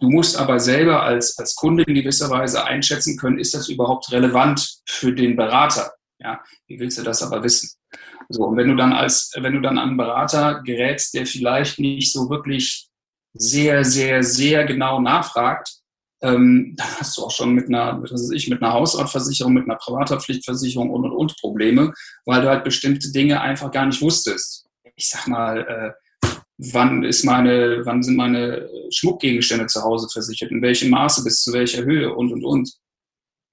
[0.00, 4.10] du musst aber selber als, als Kunde in gewisser Weise einschätzen können, ist das überhaupt
[4.12, 5.92] relevant für den Berater?
[6.18, 7.70] Ja, wie willst du das aber wissen?
[8.28, 11.78] So, und wenn du dann als, wenn du dann an einen Berater gerätst, der vielleicht
[11.78, 12.88] nicht so wirklich
[13.32, 15.79] sehr, sehr, sehr genau nachfragt,
[16.22, 19.64] ähm, dann hast du auch schon mit einer, was weiß ich, mit einer Hausratversicherung, mit
[19.64, 21.92] einer Privathaftpflichtversicherung und und und Probleme,
[22.26, 24.66] weil du halt bestimmte Dinge einfach gar nicht wusstest.
[24.96, 26.28] Ich sag mal, äh,
[26.58, 31.52] wann ist meine, wann sind meine Schmuckgegenstände zu Hause versichert, in welchem Maße bis zu
[31.52, 32.70] welcher Höhe und und und.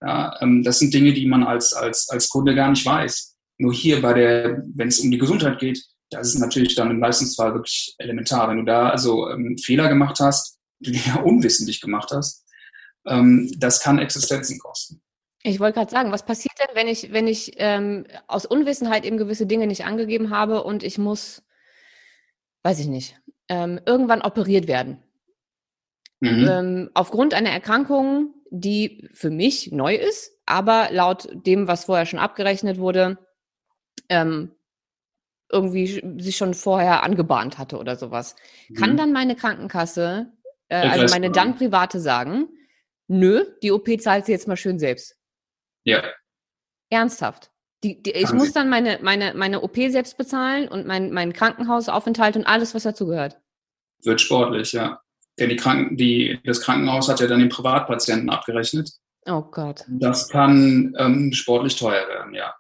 [0.01, 3.35] Ja, ähm, das sind Dinge, die man als, als, als Kunde gar nicht weiß.
[3.59, 6.99] Nur hier bei der, wenn es um die Gesundheit geht, das ist natürlich dann im
[6.99, 8.49] Leistungsfall wirklich elementar.
[8.49, 12.45] Wenn du da also ähm, Fehler gemacht hast, die du ja unwissentlich gemacht hast,
[13.07, 15.01] ähm, das kann Existenzen kosten.
[15.43, 19.17] Ich wollte gerade sagen, was passiert denn, wenn ich, wenn ich ähm, aus Unwissenheit eben
[19.17, 21.43] gewisse Dinge nicht angegeben habe und ich muss,
[22.63, 25.03] weiß ich nicht, ähm, irgendwann operiert werden?
[26.19, 26.47] Mhm.
[26.49, 32.19] Ähm, aufgrund einer Erkrankung, die für mich neu ist, aber laut dem, was vorher schon
[32.19, 33.17] abgerechnet wurde,
[34.09, 34.51] ähm,
[35.49, 38.35] irgendwie sich schon vorher angebahnt hatte oder sowas.
[38.67, 38.75] Mhm.
[38.75, 40.33] Kann dann meine Krankenkasse,
[40.67, 42.49] äh, also meine dann private sagen,
[43.07, 45.17] nö, die OP zahlt sie jetzt mal schön selbst.
[45.83, 46.03] Ja.
[46.89, 47.51] Ernsthaft.
[47.83, 52.35] Die, die, ich muss dann meine, meine, meine OP selbst bezahlen und mein, mein Krankenhausaufenthalt
[52.35, 53.39] und alles, was dazugehört.
[54.03, 55.01] Wird sportlich, ja.
[55.39, 58.89] Denn die Kranken, die, das Krankenhaus hat ja dann den Privatpatienten abgerechnet.
[59.27, 59.83] Oh Gott.
[59.87, 62.55] Das kann ähm, sportlich teuer werden, ja.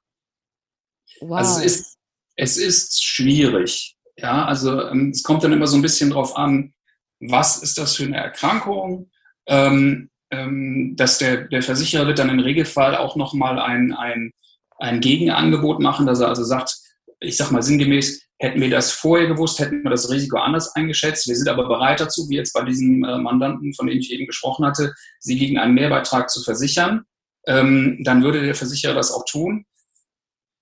[1.21, 1.39] Wow.
[1.39, 1.97] Also es ist,
[2.35, 3.97] es ist schwierig.
[4.17, 6.73] Ja, also ähm, es kommt dann immer so ein bisschen drauf an,
[7.19, 9.09] was ist das für eine Erkrankung?
[9.47, 14.31] Ähm, dass der, der Versicherer wird dann im Regelfall auch nochmal ein, ein,
[14.77, 16.75] ein Gegenangebot machen, dass er also sagt,
[17.19, 21.27] ich sag mal sinngemäß, hätten wir das vorher gewusst, hätten wir das Risiko anders eingeschätzt.
[21.27, 24.27] Wir sind aber bereit dazu, wie jetzt bei diesem äh, Mandanten, von dem ich eben
[24.27, 27.03] gesprochen hatte, sie gegen einen Mehrbeitrag zu versichern.
[27.47, 29.65] Ähm, dann würde der Versicherer das auch tun.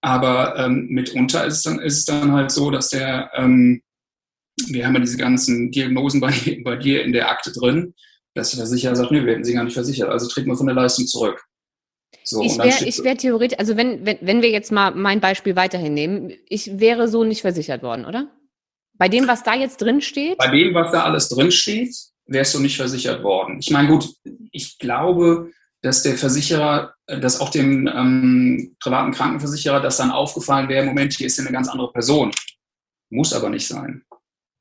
[0.01, 3.81] Aber ähm, mitunter ist es, dann, ist es dann halt so, dass der, ähm,
[4.67, 7.93] wir haben ja diese ganzen Diagnosen bei, bei dir in der Akte drin,
[8.35, 10.67] dass der Versicherer sagt, nee, wir hätten sie gar nicht versichert, also treten wir von
[10.67, 11.43] der Leistung zurück.
[12.23, 15.93] So, ich wäre wär theoretisch, also wenn, wenn, wenn wir jetzt mal mein Beispiel weiterhin
[15.93, 18.31] nehmen, ich wäre so nicht versichert worden, oder?
[18.97, 20.37] Bei dem, was da jetzt drin steht?
[20.37, 21.95] Bei dem, was da alles drin steht,
[22.25, 23.59] wärst du nicht versichert worden.
[23.59, 24.09] Ich meine, gut,
[24.51, 30.85] ich glaube, dass der Versicherer, dass auch dem ähm, privaten Krankenversicherer das dann aufgefallen wäre,
[30.85, 32.31] Moment, hier ist ja eine ganz andere Person.
[33.09, 34.03] Muss aber nicht sein.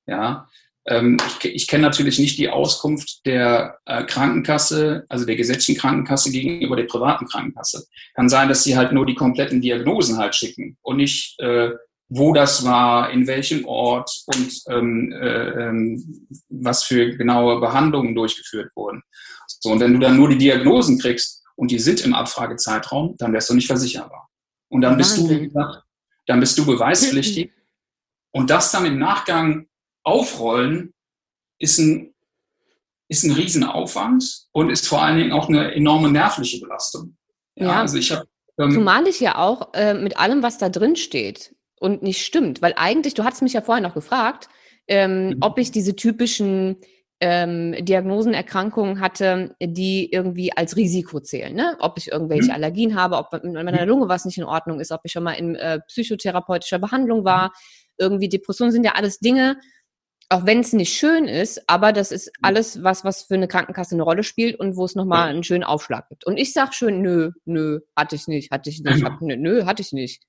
[0.07, 0.49] Ja,
[0.87, 6.77] ich, ich kenne natürlich nicht die Auskunft der äh, Krankenkasse, also der gesetzlichen Krankenkasse gegenüber
[6.77, 7.87] der privaten Krankenkasse.
[8.15, 11.71] Kann sein, dass sie halt nur die kompletten Diagnosen halt schicken und nicht, äh,
[12.09, 18.71] wo das war, in welchem Ort und ähm, äh, ähm, was für genaue Behandlungen durchgeführt
[18.77, 19.03] wurden.
[19.47, 23.33] So, und wenn du dann nur die Diagnosen kriegst und die sind im Abfragezeitraum, dann
[23.33, 24.29] wärst du nicht versicherbar.
[24.69, 25.83] Und dann bist du, wie gesagt,
[26.27, 27.51] dann bist du beweispflichtig.
[28.33, 29.67] Und das dann im Nachgang
[30.05, 30.95] aufrollen,
[31.59, 32.15] ist ein,
[33.09, 37.17] ist ein Riesenaufwand und ist vor allen Dingen auch eine enorme nervliche Belastung.
[37.57, 38.27] Ja, ja also ich habe.
[38.59, 42.63] Ähm, Zumal ich ja auch äh, mit allem, was da drin steht und nicht stimmt,
[42.63, 44.49] weil eigentlich, du hattest mich ja vorher noch gefragt,
[44.87, 45.37] ähm, mhm.
[45.41, 46.77] ob ich diese typischen
[47.21, 51.55] ähm, Diagnosen, Erkrankungen hatte, die irgendwie als Risiko zählen.
[51.55, 51.77] Ne?
[51.81, 52.51] Ob ich irgendwelche mhm.
[52.51, 53.89] Allergien habe, ob mit meiner mhm.
[53.89, 57.47] Lunge was nicht in Ordnung ist, ob ich schon mal in äh, psychotherapeutischer Behandlung war.
[57.47, 57.51] Mhm.
[57.99, 59.57] Irgendwie Depressionen sind ja alles Dinge,
[60.29, 63.95] auch wenn es nicht schön ist, aber das ist alles was, was für eine Krankenkasse
[63.95, 66.27] eine Rolle spielt und wo es nochmal einen schönen Aufschlag gibt.
[66.27, 69.65] Und ich sag schön, nö, nö, hatte ich nicht, hatte ich nicht, hab, nö, nö,
[69.67, 70.23] hatte ich nicht.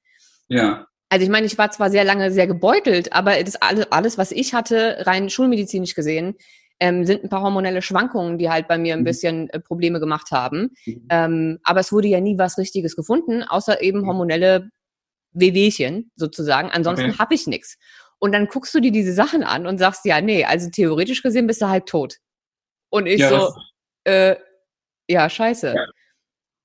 [0.47, 0.87] Ja.
[1.09, 4.31] Also ich meine, ich war zwar sehr lange sehr gebeutelt, aber das alles, alles was
[4.31, 6.35] ich hatte, rein schulmedizinisch gesehen,
[6.79, 9.05] ähm, sind ein paar hormonelle Schwankungen, die halt bei mir ein mhm.
[9.05, 10.71] bisschen äh, Probleme gemacht haben.
[10.85, 11.07] Mhm.
[11.09, 14.07] Ähm, aber es wurde ja nie was Richtiges gefunden, außer eben mhm.
[14.07, 14.69] hormonelle
[15.31, 16.69] Wehwehchen sozusagen.
[16.71, 17.19] Ansonsten okay.
[17.19, 17.77] habe ich nichts.
[18.19, 21.47] Und dann guckst du dir diese Sachen an und sagst, ja, nee, also theoretisch gesehen
[21.47, 22.17] bist du halt tot.
[22.89, 23.53] Und ich ja, so,
[24.05, 24.35] äh,
[25.07, 25.73] ja, scheiße.
[25.75, 25.85] Ja.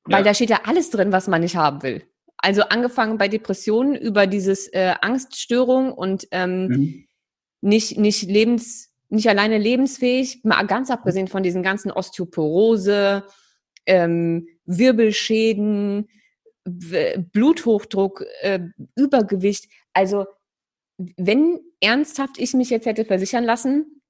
[0.04, 2.04] Weil da steht ja alles drin, was man nicht haben will.
[2.38, 7.08] Also angefangen bei Depressionen über dieses äh, Angststörung und ähm, mhm.
[7.60, 13.24] nicht, nicht lebens, nicht alleine lebensfähig, mal ganz abgesehen von diesen ganzen Osteoporose,
[13.84, 16.08] ähm, Wirbelschäden,
[16.64, 18.60] Bluthochdruck, äh,
[18.94, 19.68] Übergewicht.
[19.92, 20.26] Also
[21.16, 24.02] wenn ernsthaft ich mich jetzt hätte versichern lassen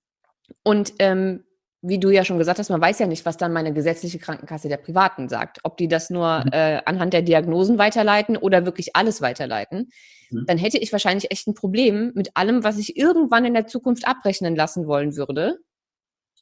[0.64, 1.44] und ähm,
[1.82, 4.68] wie du ja schon gesagt hast, man weiß ja nicht, was dann meine gesetzliche Krankenkasse
[4.68, 5.60] der Privaten sagt.
[5.62, 6.52] Ob die das nur mhm.
[6.52, 9.90] äh, anhand der Diagnosen weiterleiten oder wirklich alles weiterleiten.
[10.30, 10.44] Mhm.
[10.46, 14.06] Dann hätte ich wahrscheinlich echt ein Problem mit allem, was ich irgendwann in der Zukunft
[14.06, 15.58] abrechnen lassen wollen würde.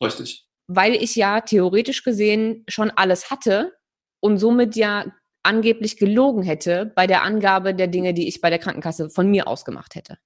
[0.03, 0.47] Richtig.
[0.67, 3.73] Weil ich ja theoretisch gesehen schon alles hatte
[4.21, 5.07] und somit ja
[5.45, 9.47] angeblich gelogen hätte bei der Angabe der Dinge, die ich bei der Krankenkasse von mir
[9.47, 10.19] ausgemacht hätte.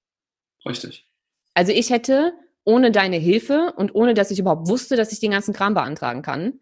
[0.67, 1.07] Richtig.
[1.55, 2.33] Also ich hätte
[2.65, 6.23] ohne deine Hilfe und ohne, dass ich überhaupt wusste, dass ich den ganzen Kram beantragen
[6.23, 6.61] kann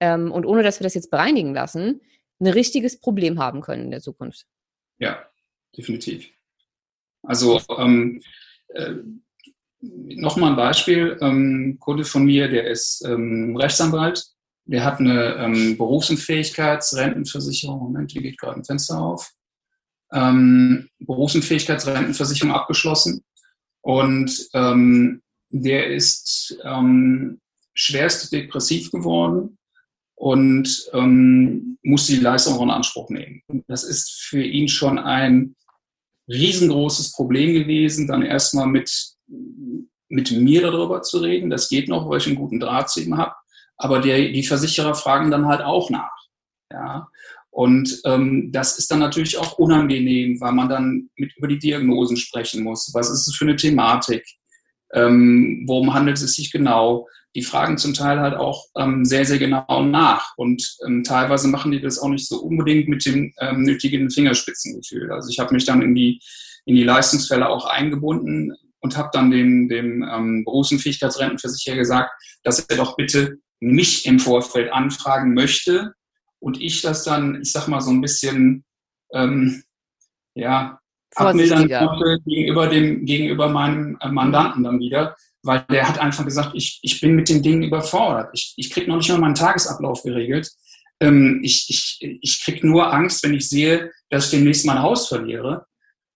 [0.00, 2.00] ähm, und ohne, dass wir das jetzt bereinigen lassen,
[2.40, 4.46] ein richtiges Problem haben können in der Zukunft.
[4.98, 5.26] Ja,
[5.76, 6.30] definitiv.
[7.22, 8.22] Also ähm,
[8.68, 8.94] äh,
[9.80, 11.18] nochmal ein Beispiel.
[11.20, 14.24] Ähm, Kunde von mir, der ist ähm, Rechtsanwalt.
[14.64, 17.80] Der hat eine ähm, Berufsunfähigkeitsrentenversicherung.
[17.80, 19.32] Moment, hier geht gerade ein Fenster auf.
[20.12, 23.24] Ähm, Berufsunfähigkeitsrentenversicherung abgeschlossen
[23.82, 27.40] und ähm, der ist ähm,
[27.74, 29.58] schwerst depressiv geworden
[30.14, 33.42] und ähm, muss die Leistung auch in Anspruch nehmen.
[33.66, 35.56] Das ist für ihn schon ein
[36.28, 39.14] riesengroßes Problem gewesen, dann erstmal mit,
[40.08, 41.50] mit mir darüber zu reden.
[41.50, 43.34] Das geht noch, weil ich einen guten Draht zu ihm habe.
[43.76, 46.16] Aber der, die Versicherer fragen dann halt auch nach.
[46.70, 47.08] Ja?
[47.52, 52.16] Und ähm, das ist dann natürlich auch unangenehm, weil man dann mit über die Diagnosen
[52.16, 52.90] sprechen muss.
[52.94, 54.24] Was ist es für eine Thematik?
[54.94, 57.06] Ähm, worum handelt es sich genau?
[57.34, 60.32] Die fragen zum Teil halt auch ähm, sehr, sehr genau nach.
[60.38, 65.12] Und ähm, teilweise machen die das auch nicht so unbedingt mit dem ähm, nötigen Fingerspitzengefühl.
[65.12, 66.20] Also ich habe mich dann in die,
[66.64, 72.12] in die Leistungsfälle auch eingebunden und habe dann dem, dem ähm, Berufsunfähigkeitsrentenversicherer gesagt,
[72.44, 75.92] dass er doch bitte mich im Vorfeld anfragen möchte,
[76.42, 78.64] und ich das dann, ich sag mal, so ein bisschen,
[79.14, 79.62] ähm,
[80.34, 80.78] ja,
[81.14, 86.52] abmildern konnte gegenüber dem, gegenüber meinem äh, Mandanten dann wieder, weil der hat einfach gesagt,
[86.54, 88.30] ich, ich bin mit den Dingen überfordert.
[88.32, 90.50] Ich, ich kriege noch nicht mal meinen Tagesablauf geregelt.
[91.00, 95.08] Ähm, ich ich, ich kriege nur Angst, wenn ich sehe, dass ich demnächst mein Haus
[95.08, 95.66] verliere.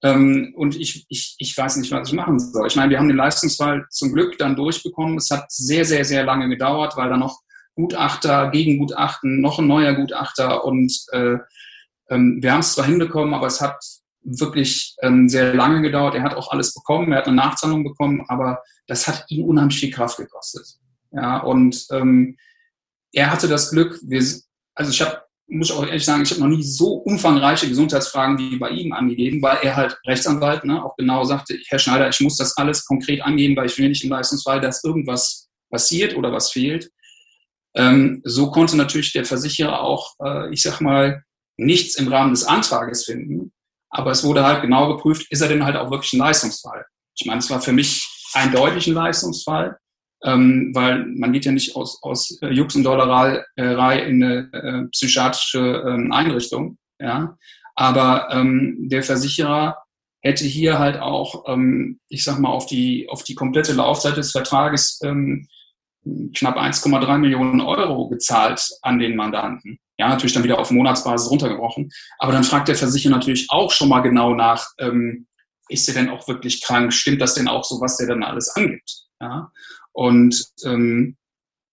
[0.02, 2.66] Ähm, und ich, ich, ich weiß nicht, was ich machen soll.
[2.66, 5.18] Ich meine, wir haben den Leistungsfall zum Glück dann durchbekommen.
[5.18, 7.40] Es hat sehr, sehr, sehr lange gedauert, weil da noch
[7.76, 11.36] Gutachter, Gegengutachten, noch ein neuer Gutachter und äh,
[12.08, 13.78] ähm, wir haben es zwar hinbekommen, aber es hat
[14.22, 16.14] wirklich ähm, sehr lange gedauert.
[16.14, 19.78] Er hat auch alles bekommen, er hat eine Nachzahlung bekommen, aber das hat ihn unheimlich
[19.78, 20.66] viel Kraft gekostet.
[21.12, 22.36] Ja, und ähm,
[23.12, 24.22] er hatte das Glück, wir,
[24.74, 28.38] also ich habe, muss ich auch ehrlich sagen, ich habe noch nie so umfangreiche Gesundheitsfragen
[28.38, 32.20] wie bei ihm angegeben, weil er halt Rechtsanwalt ne, auch genau sagte, Herr Schneider, ich
[32.20, 36.32] muss das alles konkret angeben, weil ich will nicht im Leistungsfall, dass irgendwas passiert oder
[36.32, 36.90] was fehlt.
[37.76, 41.22] Ähm, so konnte natürlich der Versicherer auch, äh, ich sag mal,
[41.56, 43.52] nichts im Rahmen des Antrages finden.
[43.90, 46.84] Aber es wurde halt genau geprüft, ist er denn halt auch wirklich ein Leistungsfall?
[47.18, 49.78] Ich meine, es war für mich eindeutig ein Leistungsfall
[50.24, 54.50] ähm, weil man geht ja nicht aus, aus äh, Jux und Dollerei äh, in eine
[54.52, 56.78] äh, psychiatrische ähm, Einrichtung.
[56.98, 57.36] Ja?
[57.74, 59.76] Aber ähm, der Versicherer
[60.22, 64.32] hätte hier halt auch, ähm, ich sag mal, auf die, auf die komplette Laufzeit des
[64.32, 65.46] Vertrages ähm,
[66.34, 69.78] knapp 1,3 Millionen Euro gezahlt an den Mandanten.
[69.98, 71.90] Ja, natürlich dann wieder auf Monatsbasis runtergebrochen.
[72.18, 75.26] Aber dann fragt der Versicherer natürlich auch schon mal genau nach, ähm,
[75.68, 76.92] ist er denn auch wirklich krank?
[76.92, 79.06] Stimmt das denn auch so, was der dann alles angibt?
[79.20, 79.50] Ja?
[79.92, 81.16] Und ähm,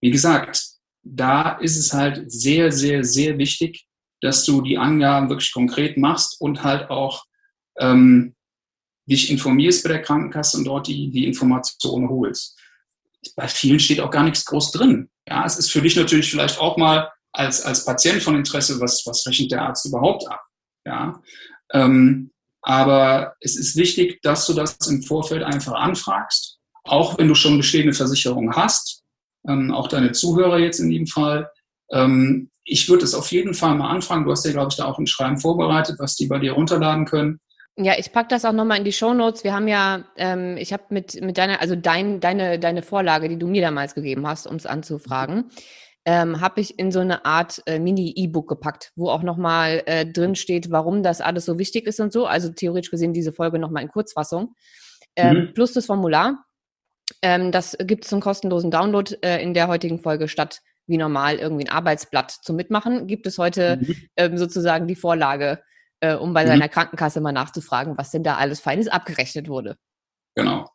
[0.01, 0.63] wie gesagt,
[1.03, 3.85] da ist es halt sehr, sehr, sehr wichtig,
[4.21, 7.25] dass du die Angaben wirklich konkret machst und halt auch
[7.77, 8.35] ähm,
[9.05, 12.57] dich informierst bei der Krankenkasse und dort die, die Informationen holst.
[13.35, 15.09] Bei vielen steht auch gar nichts groß drin.
[15.27, 19.05] Ja, es ist für dich natürlich vielleicht auch mal als, als Patient von Interesse, was,
[19.05, 20.41] was rechnet der Arzt überhaupt ab.
[20.85, 21.21] Ja,
[21.71, 22.31] ähm,
[22.61, 27.57] aber es ist wichtig, dass du das im Vorfeld einfach anfragst auch wenn du schon
[27.57, 29.03] bestehende Versicherungen hast,
[29.47, 31.49] ähm, auch deine Zuhörer jetzt in dem Fall,
[31.91, 34.23] ähm, ich würde es auf jeden Fall mal anfangen.
[34.23, 37.05] Du hast ja, glaube ich, da auch ein Schreiben vorbereitet, was die bei dir runterladen
[37.05, 37.39] können.
[37.75, 39.43] Ja, ich packe das auch nochmal in die Show Notes.
[39.43, 43.39] Wir haben ja, ähm, ich habe mit, mit deiner, also dein, deine, deine Vorlage, die
[43.39, 45.49] du mir damals gegeben hast, um es anzufragen,
[46.05, 50.35] ähm, habe ich in so eine Art äh, Mini-E-Book gepackt, wo auch nochmal äh, drin
[50.35, 52.27] steht, warum das alles so wichtig ist und so.
[52.27, 54.53] Also theoretisch gesehen diese Folge nochmal in Kurzfassung.
[55.15, 55.53] Ähm, mhm.
[55.53, 56.45] Plus das Formular.
[57.21, 61.37] Ähm, das gibt es zum kostenlosen Download äh, in der heutigen Folge statt wie normal
[61.37, 63.07] irgendwie ein Arbeitsblatt zum Mitmachen.
[63.07, 63.95] Gibt es heute mhm.
[64.17, 65.63] ähm, sozusagen die Vorlage,
[66.03, 66.49] äh, um bei mhm.
[66.49, 69.77] seiner Krankenkasse mal nachzufragen, was denn da alles Feines abgerechnet wurde.
[70.35, 70.69] Genau.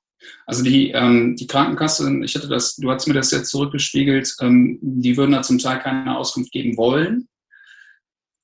[0.47, 4.79] Also die, ähm, die Krankenkasse, ich hatte das, du hast mir das jetzt zurückgespiegelt, ähm,
[4.81, 7.29] die würden da zum Teil keine Auskunft geben wollen.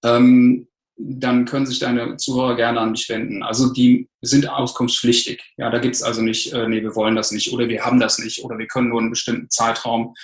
[0.05, 3.42] Ähm, dann können sich deine Zuhörer gerne an mich wenden.
[3.42, 5.42] Also die sind auskunftspflichtig.
[5.57, 7.99] Ja, da gibt es also nicht, äh, nee, wir wollen das nicht oder wir haben
[7.99, 10.14] das nicht oder wir können nur einen bestimmten Zeitraum.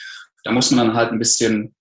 [0.44, 1.74] Da muss man dann halt ein bisschen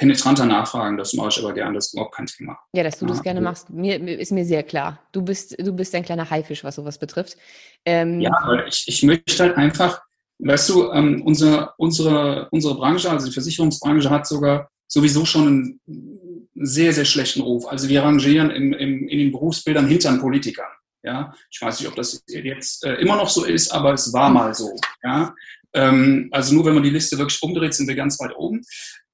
[0.00, 0.96] penetranter nachfragen.
[0.96, 2.58] Das mache ich aber gerne, das ist überhaupt kein Thema.
[2.72, 4.98] Ja, dass du ja, das gerne machst, mir, ist mir sehr klar.
[5.12, 7.36] Du bist, du bist ein kleiner Haifisch, was sowas betrifft.
[7.84, 10.00] Ähm, ja, weil ich, ich möchte halt einfach,
[10.38, 15.46] weißt du, ähm, unsere, unsere, unsere Branche, also die Versicherungsbranche hat sogar sowieso schon
[15.86, 17.66] einen sehr, sehr schlechten Ruf.
[17.66, 20.70] Also wir rangieren im, im, in den Berufsbildern hinter den Politikern.
[21.02, 24.28] Ja, ich weiß nicht, ob das jetzt äh, immer noch so ist, aber es war
[24.30, 24.74] mal so.
[25.02, 25.34] Ja,
[25.72, 28.62] ähm, also nur wenn man die Liste wirklich umdreht, sind wir ganz weit oben.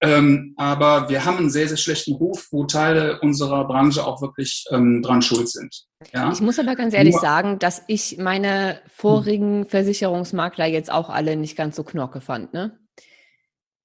[0.03, 4.65] Ähm, aber wir haben einen sehr, sehr schlechten Ruf, wo Teile unserer Branche auch wirklich
[4.71, 5.87] ähm, dran schuld sind.
[6.13, 6.31] Ja?
[6.31, 9.65] Ich muss aber ganz ehrlich nur, sagen, dass ich meine vorigen.
[9.67, 12.53] Versicherungsmakler jetzt auch alle nicht ganz so knorke fand.
[12.53, 12.79] Ne?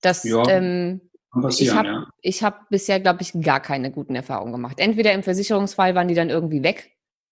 [0.01, 0.43] Das, ja.
[0.49, 1.01] ähm,
[1.47, 2.31] ich habe ja.
[2.41, 4.79] hab bisher, glaube ich, gar keine guten Erfahrungen gemacht.
[4.79, 6.91] Entweder im Versicherungsfall waren die dann irgendwie weg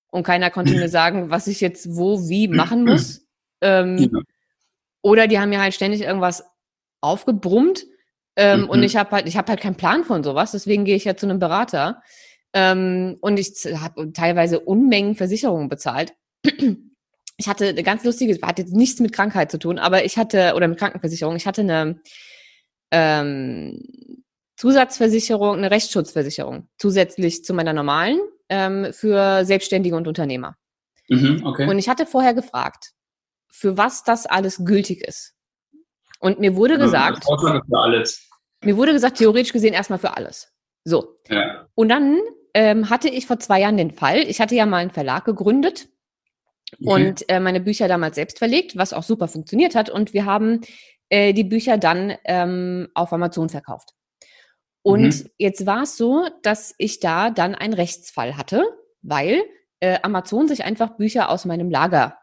[0.09, 3.27] und keiner konnte mir sagen, was ich jetzt wo, wie machen muss.
[3.61, 4.23] Ähm.
[5.01, 6.45] Oder die haben mir halt ständig irgendwas
[7.01, 7.85] aufgebrummt
[8.39, 8.69] ähm, mhm.
[8.69, 11.17] und ich habe halt, ich habe halt keinen Plan von sowas, deswegen gehe ich ja
[11.17, 12.02] zu einem Berater
[12.54, 16.13] ähm, und ich habe teilweise Unmengen Versicherungen bezahlt.
[17.38, 20.54] Ich hatte eine ganz lustige, hat jetzt nichts mit Krankheit zu tun, aber ich hatte,
[20.56, 22.02] oder mit Krankenversicherung, ich hatte eine
[22.91, 24.23] ähm,
[24.56, 30.56] Zusatzversicherung, eine Rechtsschutzversicherung, zusätzlich zu meiner normalen, ähm, für Selbstständige und Unternehmer.
[31.10, 31.69] Mhm, okay.
[31.69, 32.91] Und ich hatte vorher gefragt,
[33.49, 35.34] für was das alles gültig ist.
[36.20, 38.28] Und mir wurde gesagt, für alles.
[38.62, 40.53] Mir wurde gesagt, theoretisch gesehen erstmal für alles.
[40.84, 41.20] So.
[41.30, 41.68] Ja.
[41.76, 42.20] Und dann
[42.53, 45.89] ähm, hatte ich vor zwei Jahren den Fall, ich hatte ja mal einen Verlag gegründet
[46.74, 47.05] okay.
[47.05, 49.89] und äh, meine Bücher damals selbst verlegt, was auch super funktioniert hat.
[49.89, 50.62] Und wir haben
[51.10, 53.93] äh, die Bücher dann ähm, auf Amazon verkauft.
[54.82, 55.30] Und mhm.
[55.38, 58.64] jetzt war es so, dass ich da dann einen Rechtsfall hatte,
[59.01, 59.41] weil
[59.80, 62.18] äh, Amazon sich einfach Bücher aus meinem Lager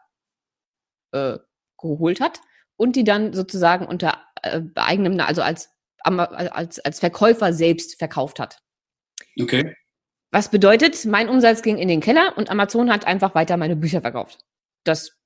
[1.11, 1.37] äh,
[1.79, 2.41] geholt hat
[2.75, 5.69] und die dann sozusagen unter äh, eigenem, also als,
[6.07, 8.59] als, als Verkäufer selbst verkauft hat.
[9.39, 9.75] Okay.
[10.31, 14.01] Was bedeutet, mein Umsatz ging in den Keller und Amazon hat einfach weiter meine Bücher
[14.01, 14.39] verkauft.
[14.83, 15.17] Das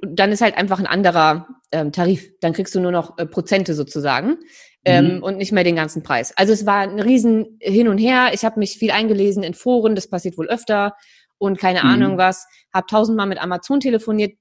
[0.00, 2.30] dann ist halt einfach ein anderer ähm, Tarif.
[2.40, 4.38] Dann kriegst du nur noch äh, Prozente sozusagen
[4.84, 5.22] ähm, mhm.
[5.22, 6.32] und nicht mehr den ganzen Preis.
[6.36, 8.30] Also es war ein riesen Hin und Her.
[8.32, 10.94] Ich habe mich viel eingelesen in Foren, das passiert wohl öfter
[11.36, 11.90] und keine mhm.
[11.90, 12.46] Ahnung was.
[12.72, 14.32] Habe tausendmal mit Amazon telefoniert.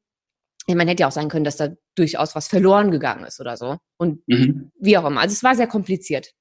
[0.67, 3.77] Man hätte ja auch sagen können, dass da durchaus was verloren gegangen ist oder so.
[3.97, 4.71] Und mhm.
[4.79, 5.21] wie auch immer.
[5.21, 6.33] Also es war sehr kompliziert.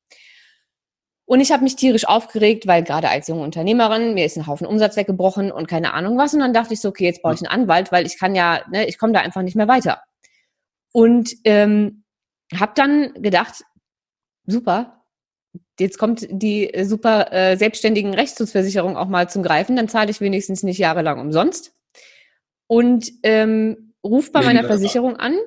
[1.29, 4.66] Und ich habe mich tierisch aufgeregt, weil gerade als junge Unternehmerin, mir ist ein Haufen
[4.66, 6.35] Umsatz weggebrochen und keine Ahnung was.
[6.35, 8.62] Und dann dachte ich so, okay, jetzt brauche ich einen Anwalt, weil ich kann ja,
[8.70, 10.03] ne, ich komme da einfach nicht mehr weiter.
[10.93, 12.05] Und ähm,
[12.55, 13.64] habe dann gedacht,
[14.47, 15.05] super,
[15.81, 20.20] jetzt kommt die äh, super äh, selbstständigen Rechtsschutzversicherung auch mal zum Greifen, dann zahle ich
[20.20, 21.74] wenigstens nicht jahrelang umsonst.
[22.68, 25.39] Und ähm, ruf bei meiner Versicherung an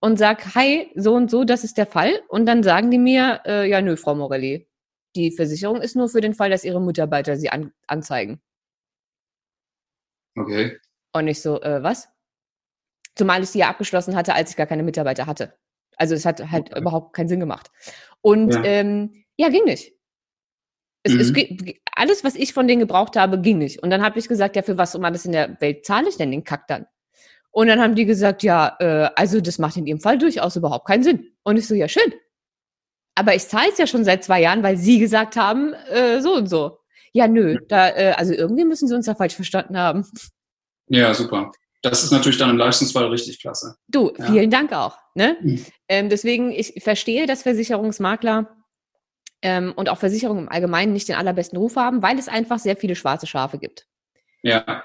[0.00, 2.22] und sag, hi, so und so, das ist der Fall.
[2.28, 4.68] Und dann sagen die mir, äh, ja, nö, Frau Morelli,
[5.16, 8.40] die Versicherung ist nur für den Fall, dass ihre Mitarbeiter sie an, anzeigen.
[10.38, 10.78] Okay.
[11.12, 12.08] Und ich so, äh, was?
[13.16, 15.54] Zumal ich sie ja abgeschlossen hatte, als ich gar keine Mitarbeiter hatte.
[15.96, 16.80] Also es hat halt okay.
[16.80, 17.70] überhaupt keinen Sinn gemacht.
[18.22, 19.92] Und ja, ähm, ja ging nicht.
[21.02, 21.20] Es, mhm.
[21.20, 23.82] es, alles, was ich von denen gebraucht habe, ging nicht.
[23.82, 26.16] Und dann habe ich gesagt, ja, für was um alles in der Welt zahle ich
[26.16, 26.86] denn den Kack dann?
[27.52, 30.86] Und dann haben die gesagt, ja, äh, also das macht in ihrem Fall durchaus überhaupt
[30.86, 31.32] keinen Sinn.
[31.42, 32.12] Und ich so, ja, schön
[33.20, 36.34] aber ich zahle es ja schon seit zwei Jahren, weil Sie gesagt haben, äh, so
[36.34, 36.78] und so.
[37.12, 40.06] Ja, nö, da, äh, also irgendwie müssen Sie uns ja falsch verstanden haben.
[40.92, 41.52] Ja, super.
[41.82, 43.76] Das ist natürlich dann im Leistungsfall richtig klasse.
[43.86, 44.24] Du, ja.
[44.24, 44.98] vielen Dank auch.
[45.14, 45.36] Ne?
[45.40, 45.64] Mhm.
[45.86, 48.50] Ähm, deswegen, ich verstehe, dass Versicherungsmakler
[49.40, 52.76] ähm, und auch Versicherungen im Allgemeinen nicht den allerbesten Ruf haben, weil es einfach sehr
[52.76, 53.86] viele schwarze Schafe gibt.
[54.42, 54.82] Ja.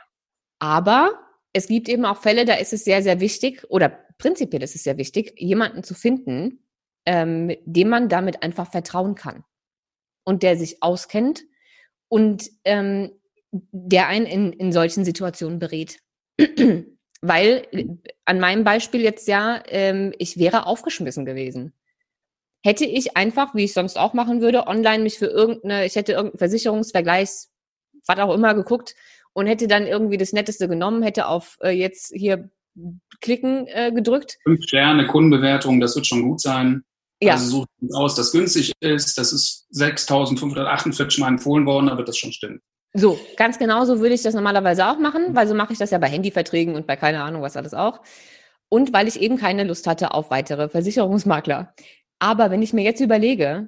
[0.60, 1.25] Aber
[1.56, 3.88] es gibt eben auch Fälle, da ist es sehr, sehr wichtig, oder
[4.18, 6.66] prinzipiell ist es sehr wichtig, jemanden zu finden,
[7.06, 9.46] ähm, dem man damit einfach vertrauen kann
[10.26, 11.44] und der sich auskennt
[12.10, 13.12] und ähm,
[13.52, 16.00] der einen in, in solchen Situationen berät.
[17.22, 17.86] Weil äh,
[18.26, 21.72] an meinem Beispiel jetzt ja, ähm, ich wäre aufgeschmissen gewesen.
[22.66, 26.12] Hätte ich einfach, wie ich sonst auch machen würde, online mich für irgendeine, ich hätte
[26.12, 27.54] irgendeinen Versicherungsvergleichs,
[28.08, 28.94] was auch immer geguckt
[29.36, 32.50] und hätte dann irgendwie das Netteste genommen, hätte auf äh, jetzt hier
[33.22, 34.38] klicken äh, gedrückt.
[34.44, 36.84] Fünf Sterne, Kundenbewertung, das wird schon gut sein.
[37.22, 37.34] Ja.
[37.34, 39.18] Also sucht aus, das günstig ist.
[39.18, 42.62] Das ist 6.548 Mal empfohlen worden, da wird das schon stimmen.
[42.94, 45.92] So, ganz genau so würde ich das normalerweise auch machen, weil so mache ich das
[45.92, 48.02] ja bei Handyverträgen und bei keine Ahnung was alles auch.
[48.70, 51.74] Und weil ich eben keine Lust hatte auf weitere Versicherungsmakler.
[52.20, 53.68] Aber wenn ich mir jetzt überlege,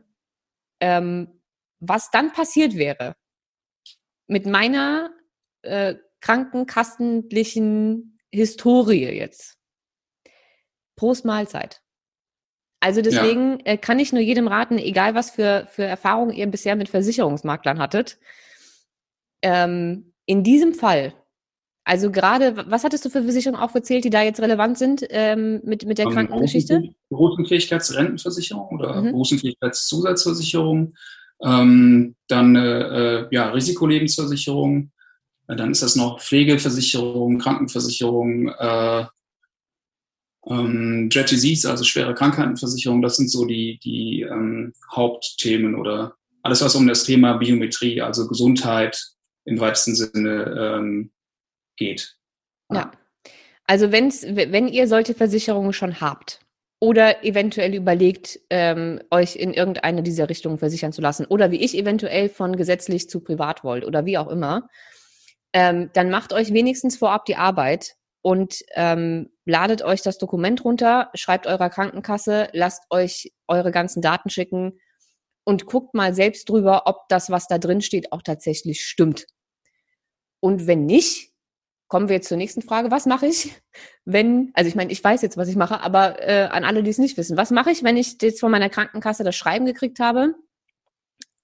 [0.79, 1.41] ähm,
[1.79, 3.15] was dann passiert wäre
[4.27, 5.09] mit meiner
[5.67, 9.57] äh, krankenkassentlichen Historie jetzt.
[10.95, 11.81] Prost Mahlzeit.
[12.79, 13.73] Also deswegen ja.
[13.73, 17.79] äh, kann ich nur jedem raten, egal was für, für Erfahrungen ihr bisher mit Versicherungsmaklern
[17.79, 18.19] hattet,
[19.41, 21.13] ähm, in diesem Fall,
[21.83, 25.85] also gerade, was hattest du für Versicherungen aufgezählt, die da jetzt relevant sind ähm, mit,
[25.85, 26.83] mit der um, Krankengeschichte?
[27.09, 29.11] Berufsunfähigkeitsrentenversicherung oder mhm.
[29.11, 30.95] Berufsunfähigkeitszusatzversicherung,
[31.43, 32.81] ähm, dann äh,
[33.21, 34.91] äh, ja, Risikolebensversicherung,
[35.55, 39.05] dann ist das noch Pflegeversicherung, Krankenversicherung, äh,
[40.49, 46.75] ähm, Disease, also schwere Krankheitenversicherung, das sind so die, die ähm, Hauptthemen oder alles, was
[46.75, 49.01] um das Thema Biometrie, also Gesundheit
[49.45, 51.11] im weitesten Sinne ähm,
[51.75, 52.15] geht.
[52.71, 52.91] Ja.
[53.65, 56.39] Also wenn's, wenn ihr solche Versicherungen schon habt
[56.79, 61.77] oder eventuell überlegt, ähm, euch in irgendeine dieser Richtungen versichern zu lassen oder wie ich
[61.77, 64.69] eventuell von gesetzlich zu privat wollt oder wie auch immer,
[65.57, 67.97] ähm, dann macht euch wenigstens vorab die Arbeit,
[68.27, 74.29] und ähm, ladet euch das Dokument runter, schreibt eurer Krankenkasse, lasst euch eure ganzen Daten
[74.29, 74.81] schicken
[75.45, 79.27] und guckt mal selbst drüber, ob das, was da drin steht, auch tatsächlich stimmt.
[80.41, 81.31] Und wenn nicht,
[81.87, 82.91] kommen wir jetzt zur nächsten Frage.
[82.91, 83.55] Was mache ich,
[84.03, 86.89] wenn, also ich meine, ich weiß jetzt, was ich mache, aber äh, an alle, die
[86.89, 90.01] es nicht wissen, was mache ich, wenn ich jetzt von meiner Krankenkasse das Schreiben gekriegt
[90.01, 90.35] habe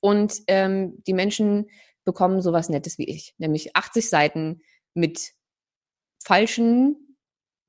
[0.01, 1.69] und ähm, die Menschen
[2.05, 4.61] bekommen sowas Nettes wie ich, nämlich 80 Seiten
[4.93, 5.33] mit
[6.23, 7.17] falschen,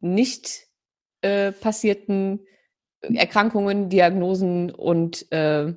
[0.00, 0.66] nicht
[1.22, 2.46] äh, passierten
[3.00, 5.74] Erkrankungen, Diagnosen und, äh,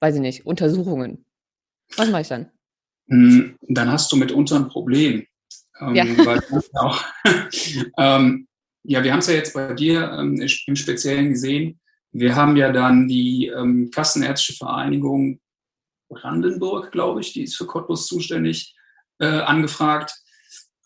[0.00, 1.24] weiß ich nicht, Untersuchungen.
[1.96, 2.50] Was mache ich dann?
[3.08, 5.26] Hm, dann hast du mitunter ein Problem.
[5.80, 6.04] Ähm, ja.
[6.74, 7.04] Auch,
[7.98, 8.46] ähm,
[8.84, 11.80] ja, wir haben es ja jetzt bei dir ähm, im Speziellen gesehen.
[12.12, 15.40] Wir haben ja dann die ähm, Kassenärztliche Vereinigung
[16.12, 18.74] Brandenburg, glaube ich, die ist für Cottbus zuständig,
[19.18, 20.14] äh, angefragt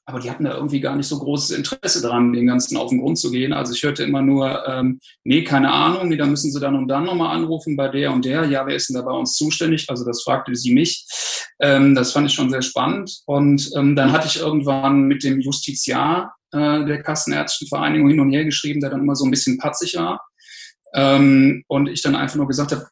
[0.08, 3.00] aber die hatten da irgendwie gar nicht so großes Interesse daran, den Ganzen auf den
[3.00, 3.52] Grund zu gehen.
[3.52, 6.86] Also ich hörte immer nur, ähm, nee, keine Ahnung, nee, da müssen sie dann und
[6.86, 8.44] dann nochmal anrufen bei der und der.
[8.44, 9.90] Ja, wer ist denn da bei uns zuständig?
[9.90, 11.04] Also das fragte sie mich.
[11.58, 13.18] Ähm, das fand ich schon sehr spannend.
[13.26, 18.30] Und ähm, dann hatte ich irgendwann mit dem Justiziar äh, der Kassenärztlichen Vereinigung hin und
[18.30, 20.24] her geschrieben, der dann immer so ein bisschen patzig war.
[20.94, 22.86] Ähm, und ich dann einfach nur gesagt habe,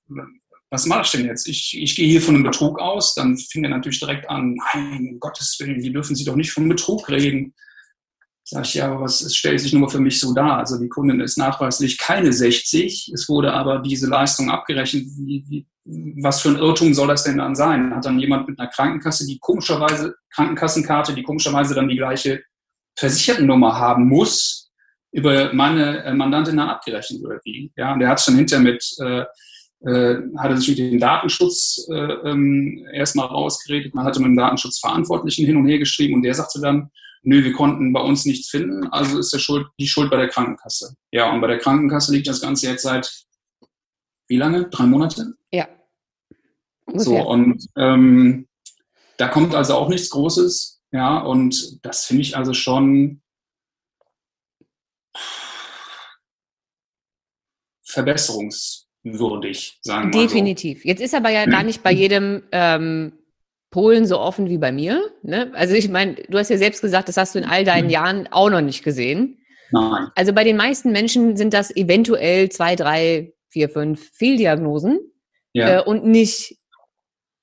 [0.75, 1.47] was mache ich denn jetzt?
[1.47, 3.15] Ich, ich gehe hier von einem Betrug aus.
[3.15, 6.51] Dann fing er natürlich direkt an, nein, um Gottes Willen, hier dürfen Sie doch nicht
[6.51, 7.55] von Betrug reden.
[8.43, 10.59] Sag ich, ja, aber was es stellt sich nur für mich so dar?
[10.59, 13.13] Also die Kundin ist nachweislich keine 60.
[13.15, 15.05] Es wurde aber diese Leistung abgerechnet.
[15.17, 15.67] Wie, wie,
[16.21, 17.95] was für ein Irrtum soll das denn dann sein?
[17.95, 22.43] Hat dann jemand mit einer Krankenkasse, die komischerweise, Krankenkassenkarte, die komischerweise dann die gleiche
[22.97, 24.73] Versichertennummer haben muss,
[25.13, 27.73] über meine äh, Mandantin dann abgerechnet oder wie?
[27.77, 29.25] Ja, und der hat es dann hinterher mit, äh,
[29.87, 33.95] äh, hat er sich mit dem Datenschutz äh, ähm, erstmal rausgeredet.
[33.95, 36.91] Man hatte mit dem Datenschutzverantwortlichen hin und her geschrieben und der sagte dann,
[37.23, 40.29] nö, wir konnten bei uns nichts finden, also ist der Schuld, die Schuld bei der
[40.29, 40.95] Krankenkasse.
[41.11, 43.25] Ja, und bei der Krankenkasse liegt das Ganze jetzt seit
[44.29, 44.69] wie lange?
[44.71, 45.35] Drei Monate?
[45.53, 45.69] Ja.
[46.87, 47.05] Ungefähr.
[47.05, 48.49] So, und ähm,
[49.19, 50.83] da kommt also auch nichts Großes.
[50.93, 53.21] Ja, und das finde ich also schon
[59.05, 60.83] verbesserungswürdig, sagen wir Definitiv.
[60.83, 60.89] So.
[60.89, 63.13] Jetzt ist aber ja gar nicht bei jedem ähm,
[63.71, 65.03] Polen so offen wie bei mir.
[65.23, 65.51] Ne?
[65.55, 68.29] Also ich meine, du hast ja selbst gesagt, das hast du in all deinen Jahren
[68.31, 69.39] auch noch nicht gesehen.
[69.71, 70.09] Nein.
[70.15, 75.01] Also bei den meisten Menschen sind das eventuell zwei, drei, vier, fünf Fehldiagnosen
[75.53, 75.81] ja.
[75.81, 76.59] äh, und nicht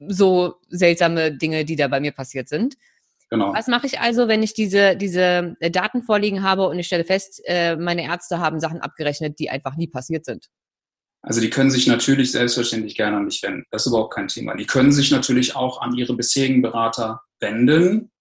[0.08, 2.76] so seltsame Dinge, die da bei mir passiert sind.
[3.30, 3.54] Genau.
[3.54, 7.06] Was mache ich also, wenn ich diese, diese äh, Daten vorliegen habe und ich stelle
[7.06, 10.50] fest, äh, meine Ärzte haben Sachen abgerechnet, die einfach nie passiert sind?
[11.24, 13.66] Also die können sich natürlich selbstverständlich gerne an mich wenden.
[13.70, 14.56] Das ist überhaupt kein Thema.
[14.56, 18.12] Die können sich natürlich auch an ihre bisherigen Berater wenden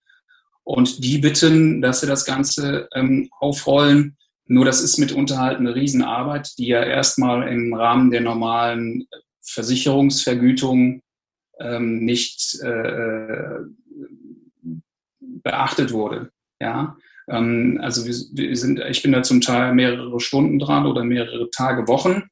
[0.63, 4.17] und die bitten, dass sie das Ganze ähm, aufrollen.
[4.45, 9.07] Nur das ist mitunter halt eine Riesenarbeit, die ja erstmal im Rahmen der normalen
[9.41, 11.01] Versicherungsvergütung
[11.59, 13.61] ähm, nicht äh,
[15.19, 16.31] beachtet wurde.
[16.59, 16.97] Ja,
[17.27, 21.87] ähm, also wir sind, ich bin da zum Teil mehrere Stunden dran oder mehrere Tage,
[21.87, 22.29] Wochen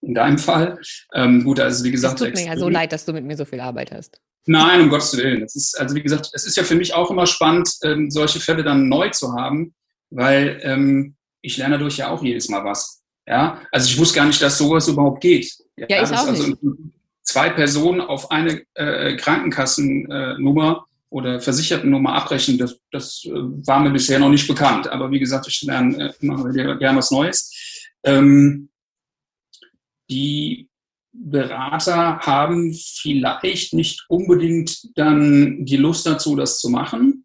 [0.00, 0.78] in deinem Fall.
[1.14, 2.20] Ähm, gut, also wie gesagt.
[2.20, 4.20] Es tut mir ja so leid, dass du mit mir so viel Arbeit hast.
[4.46, 5.42] Nein, um Gottes Willen.
[5.42, 8.40] Das ist, also wie gesagt, es ist ja für mich auch immer spannend, ähm, solche
[8.40, 9.74] Fälle dann neu zu haben,
[10.10, 13.02] weil ähm, ich lerne dadurch ja auch jedes Mal was.
[13.26, 15.52] Ja, also ich wusste gar nicht, dass sowas überhaupt geht.
[15.76, 16.58] Ja, ja ich auch also nicht.
[17.22, 24.18] zwei Personen auf eine äh, Krankenkassennummer oder Versichertennummer abrechnen, das, das äh, war mir bisher
[24.18, 24.88] noch nicht bekannt.
[24.88, 27.52] Aber wie gesagt, ich lerne äh, immer gerne was Neues.
[28.02, 28.67] Ähm,
[30.10, 30.68] die
[31.12, 37.24] Berater haben vielleicht nicht unbedingt dann die Lust dazu, das zu machen,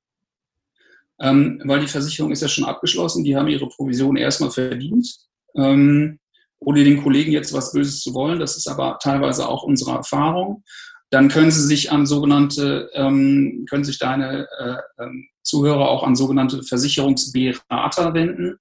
[1.19, 5.15] ähm, weil die Versicherung ist ja schon abgeschlossen, die haben ihre Provision erstmal verdient.
[5.55, 6.19] Ähm,
[6.59, 10.63] ohne den Kollegen jetzt was Böses zu wollen, das ist aber teilweise auch unsere Erfahrung.
[11.09, 16.15] Dann können sie sich an sogenannte, ähm, können sich deine äh, ähm, Zuhörer auch an
[16.15, 18.57] sogenannte Versicherungsberater wenden.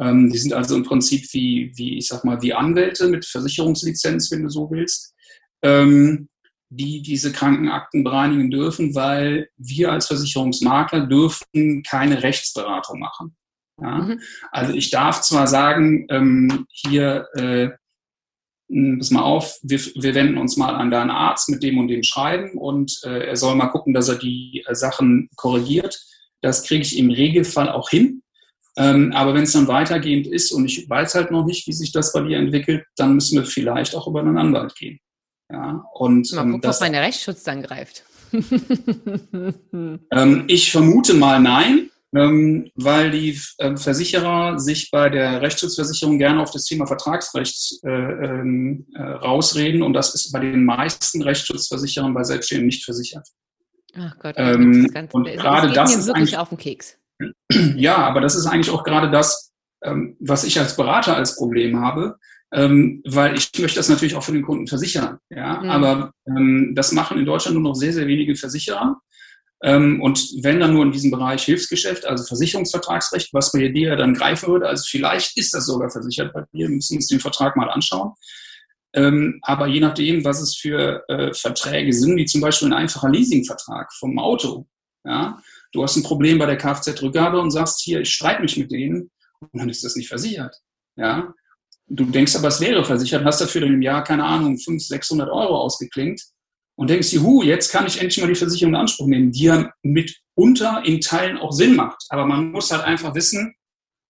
[0.00, 4.30] Ähm, die sind also im Prinzip wie, wie, ich sag mal, wie Anwälte mit Versicherungslizenz,
[4.30, 5.14] wenn du so willst,
[5.62, 6.28] ähm,
[6.68, 13.36] die diese Krankenakten bereinigen dürfen, weil wir als Versicherungsmakler dürfen keine Rechtsberatung machen.
[13.80, 13.98] Ja?
[13.98, 14.20] Mhm.
[14.50, 17.70] Also ich darf zwar sagen, ähm, hier, äh,
[18.98, 22.02] pass mal auf, wir, wir wenden uns mal an deinen Arzt mit dem und dem
[22.02, 25.98] Schreiben und äh, er soll mal gucken, dass er die äh, Sachen korrigiert.
[26.42, 28.22] Das kriege ich im Regelfall auch hin.
[28.78, 31.92] Ähm, aber wenn es dann weitergehend ist und ich weiß halt noch nicht, wie sich
[31.92, 34.98] das bei dir entwickelt, dann müssen wir vielleicht auch über einen Anwalt gehen.
[35.50, 38.04] Ja, und mal ähm, gucken, das, ob meine Rechtsschutz dann greift.
[40.10, 46.42] ähm, ich vermute mal nein, ähm, weil die äh, Versicherer sich bei der Rechtsschutzversicherung gerne
[46.42, 52.12] auf das Thema Vertragsrecht äh, ähm, äh, rausreden und das ist bei den meisten Rechtsschutzversicherern
[52.12, 53.26] bei Selbstständigen nicht versichert.
[53.94, 56.98] Ach Gott, ähm, das Ganze, und gerade das, das ist wirklich auf den Keks.
[57.76, 59.52] Ja, aber das ist eigentlich auch gerade das,
[59.82, 62.16] ähm, was ich als Berater als Problem habe,
[62.52, 65.18] ähm, weil ich möchte das natürlich auch für den Kunden versichern.
[65.30, 65.70] Ja, mhm.
[65.70, 69.00] aber ähm, das machen in Deutschland nur noch sehr, sehr wenige Versicherer.
[69.58, 74.48] Und wenn dann nur in diesem Bereich Hilfsgeschäft, also Versicherungsvertragsrecht, was bei dir dann greifen
[74.50, 77.70] würde, also vielleicht ist das sogar versichert bei dir, wir müssen uns den Vertrag mal
[77.70, 78.12] anschauen.
[78.92, 83.90] Aber je nachdem, was es für äh, Verträge sind, wie zum Beispiel ein einfacher Leasingvertrag
[83.94, 84.66] vom Auto,
[85.04, 85.40] ja,
[85.76, 89.10] Du hast ein Problem bei der Kfz-Rückgabe und sagst hier, ich streite mich mit denen
[89.40, 90.56] und dann ist das nicht versichert.
[90.96, 91.34] Ja?
[91.86, 95.54] Du denkst aber, es wäre versichert, hast dafür im Jahr, keine Ahnung, 500, 600 Euro
[95.58, 96.22] ausgeklingt
[96.76, 99.70] und denkst, juhu, jetzt kann ich endlich mal die Versicherung in Anspruch nehmen, die ja
[99.82, 102.02] mitunter in Teilen auch Sinn macht.
[102.08, 103.54] Aber man muss halt einfach wissen,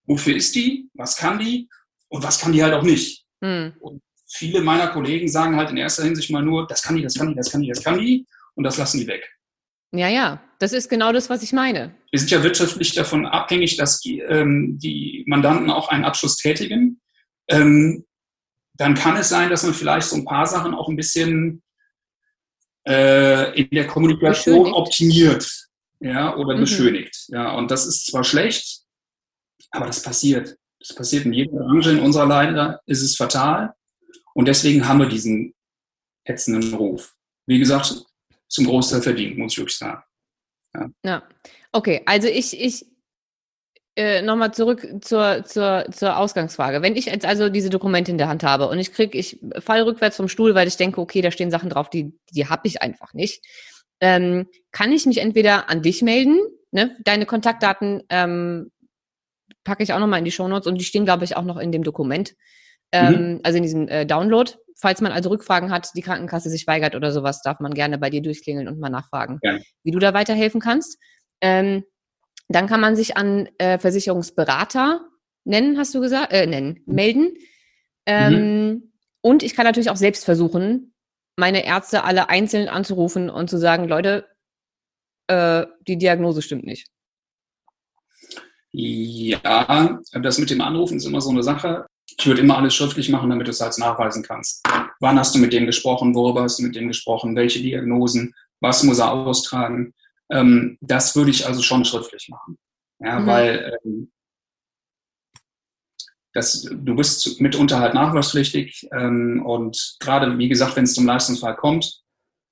[0.05, 1.67] wofür ist die, was kann die
[2.07, 3.25] und was kann die halt auch nicht.
[3.41, 3.73] Mhm.
[3.81, 7.15] Und viele meiner Kollegen sagen halt in erster Hinsicht mal nur, das kann die, das
[7.15, 8.25] kann die, das kann die, das kann die.
[8.55, 9.36] und das lassen die weg.
[9.91, 11.95] Ja, ja, das ist genau das, was ich meine.
[12.11, 16.99] Wir sind ja wirtschaftlich davon abhängig, dass die, ähm, die Mandanten auch einen Abschluss tätigen.
[17.47, 18.05] Ähm,
[18.73, 21.63] dann kann es sein, dass man vielleicht so ein paar Sachen auch ein bisschen
[22.87, 25.67] äh, in der Kommunikation optimiert
[25.99, 26.61] ja, oder mhm.
[26.61, 27.25] beschönigt.
[27.29, 28.81] Ja, und das ist zwar schlecht,
[29.71, 30.55] aber das passiert.
[30.79, 31.91] Das passiert in jeder Branche.
[31.91, 33.73] In unserer Leider ist es fatal.
[34.33, 35.55] Und deswegen haben wir diesen
[36.23, 37.15] ätzenden Ruf.
[37.47, 38.03] Wie gesagt,
[38.47, 40.01] zum Großteil verdient, muss ich wirklich sagen.
[40.75, 41.23] Ja, ja.
[41.71, 42.01] okay.
[42.05, 42.85] Also ich, ich
[43.97, 46.81] äh, nochmal zurück zur, zur, zur Ausgangsfrage.
[46.81, 49.85] Wenn ich jetzt also diese Dokumente in der Hand habe und ich kriege, ich falle
[49.85, 52.81] rückwärts vom Stuhl, weil ich denke, okay, da stehen Sachen drauf, die, die habe ich
[52.81, 53.43] einfach nicht,
[53.99, 56.37] ähm, kann ich mich entweder an dich melden,
[56.71, 56.95] ne?
[57.03, 58.71] deine Kontaktdaten ähm,
[59.63, 61.71] packe ich auch nochmal in die Shownotes und die stehen, glaube ich, auch noch in
[61.71, 62.35] dem Dokument,
[62.91, 63.39] ähm, mhm.
[63.41, 64.51] also in diesem äh, Download.
[64.79, 68.09] Falls man also Rückfragen hat, die Krankenkasse sich weigert oder sowas, darf man gerne bei
[68.09, 69.57] dir durchklingeln und mal nachfragen, ja.
[69.83, 70.99] wie du da weiterhelfen kannst.
[71.41, 71.83] Ähm,
[72.47, 75.01] dann kann man sich an äh, Versicherungsberater
[75.43, 77.33] nennen, hast du gesagt, äh, nennen, melden.
[78.05, 78.93] Ähm, mhm.
[79.21, 80.93] Und ich kann natürlich auch selbst versuchen,
[81.37, 84.27] meine Ärzte alle einzeln anzurufen und zu sagen, Leute,
[85.27, 86.87] äh, die Diagnose stimmt nicht.
[88.71, 91.87] Ja, das mit dem Anrufen ist immer so eine Sache.
[92.17, 94.65] Ich würde immer alles schriftlich machen, damit du es als nachweisen kannst.
[94.99, 96.15] Wann hast du mit dem gesprochen?
[96.15, 97.35] Worüber hast du mit dem gesprochen?
[97.35, 98.33] Welche Diagnosen?
[98.59, 99.93] Was muss er austragen?
[100.31, 102.57] Ähm, das würde ich also schon schriftlich machen.
[102.99, 103.27] Ja, mhm.
[103.27, 104.11] weil ähm,
[106.33, 111.55] das, du bist mitunter halt nachweispflichtig ähm, und gerade, wie gesagt, wenn es zum Leistungsfall
[111.55, 112.01] kommt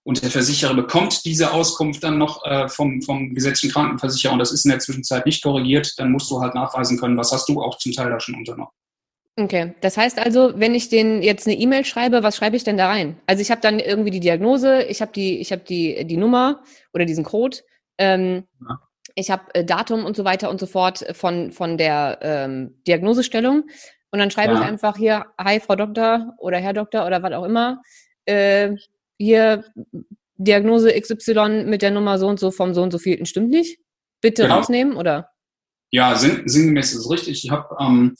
[0.03, 4.51] und der Versicherer bekommt diese Auskunft dann noch äh, vom, vom gesetzlichen Krankenversicherer und das
[4.51, 7.61] ist in der Zwischenzeit nicht korrigiert, dann musst du halt nachweisen können, was hast du
[7.61, 8.71] auch zum Teil da schon unternommen.
[9.37, 12.77] Okay, das heißt also, wenn ich den jetzt eine E-Mail schreibe, was schreibe ich denn
[12.77, 13.19] da rein?
[13.27, 16.63] Also ich habe dann irgendwie die Diagnose, ich habe die, ich habe die, die Nummer
[16.93, 17.57] oder diesen Code,
[17.97, 18.79] ähm, ja.
[19.15, 23.65] ich habe äh, Datum und so weiter und so fort von, von der ähm, Diagnosestellung
[24.11, 24.61] und dann schreibe ja.
[24.61, 27.81] ich einfach hier, hi Frau Doktor oder Herr Doktor oder was auch immer,
[28.23, 28.73] äh,
[29.17, 29.65] hier
[30.37, 33.79] Diagnose XY mit der Nummer so und so vom so und so vielten stimmt nicht.
[34.21, 34.55] Bitte genau.
[34.55, 35.31] rausnehmen oder?
[35.91, 37.43] Ja, sinn, sinngemäß ist es richtig.
[37.43, 38.15] Ich habe ähm,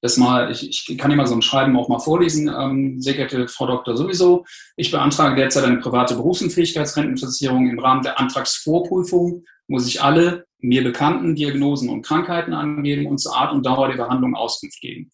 [0.00, 2.48] das mal, ich, ich kann mal so ein Schreiben auch mal vorlesen.
[2.48, 4.44] Ähm, sehr geehrte Frau Doktor sowieso,
[4.76, 7.68] ich beantrage derzeit eine private Berufsunfähigkeitsrentenversicherung.
[7.68, 13.36] Im Rahmen der Antragsvorprüfung muss ich alle mir bekannten Diagnosen und Krankheiten angeben und zur
[13.36, 15.10] Art und Dauer der Behandlung Auskunft geben.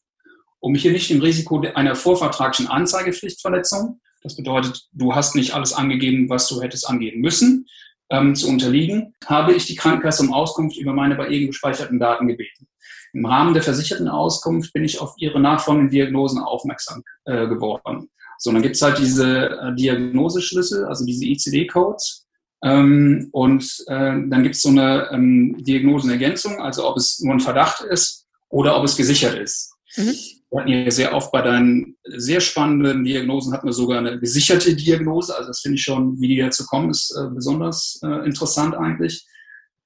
[0.61, 6.30] Um hier nicht dem Risiko einer vorvertraglichen Anzeigepflichtverletzung, das bedeutet, du hast nicht alles angegeben,
[6.30, 7.66] was du hättest angeben müssen,
[8.11, 12.28] ähm, zu unterliegen, habe ich die Krankenkasse um Auskunft über meine bei ihr gespeicherten Daten
[12.28, 12.66] gebeten.
[13.14, 18.10] Im Rahmen der versicherten Auskunft bin ich auf ihre nachfolgenden Diagnosen aufmerksam äh, geworden.
[18.38, 22.26] So, dann gibt es halt diese äh, Diagnoseschlüssel, also diese ICD-Codes.
[22.64, 27.40] Ähm, und äh, dann gibt es so eine ähm, Diagnosenergänzung, also ob es nur ein
[27.40, 29.74] Verdacht ist oder ob es gesichert ist.
[29.96, 30.14] Mhm.
[30.50, 34.74] Wir hatten hier sehr oft bei deinen sehr spannenden Diagnosen hatten wir sogar eine gesicherte
[34.74, 35.36] Diagnose.
[35.36, 39.26] Also das finde ich schon, wie die dazu kommen, ist äh, besonders äh, interessant eigentlich.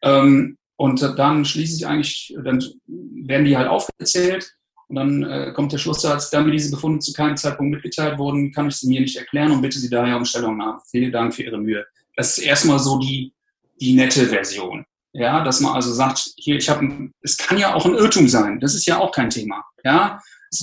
[0.03, 4.55] Ähm, und dann schließe ich eigentlich, dann werden die halt aufgezählt
[4.87, 8.53] und dann äh, kommt der Schlusssatz, da mir diese Befunde zu keinem Zeitpunkt mitgeteilt wurden,
[8.53, 10.79] kann ich sie mir nicht erklären und bitte Sie daher um Stellungnahme.
[10.89, 11.85] Vielen Dank für Ihre Mühe.
[12.17, 13.35] Das ist erstmal so die,
[13.81, 14.85] die nette Version.
[15.13, 18.61] Ja, dass man also sagt, hier, ich habe, es kann ja auch ein Irrtum sein.
[18.61, 19.65] Das ist ja auch kein Thema.
[19.83, 20.21] Ja,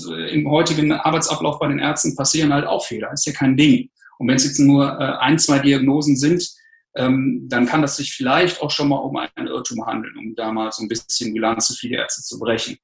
[0.08, 3.12] im heutigen Arbeitsablauf bei den Ärzten passieren halt auch Fehler.
[3.12, 3.90] Ist ja kein Ding.
[4.18, 6.50] Und wenn es jetzt nur äh, ein, zwei Diagnosen sind,
[6.96, 10.52] ähm, dann kann das sich vielleicht auch schon mal um einen Irrtum handeln, um da
[10.52, 12.78] mal so ein bisschen Bilanz zu viele Ärzte zu brechen.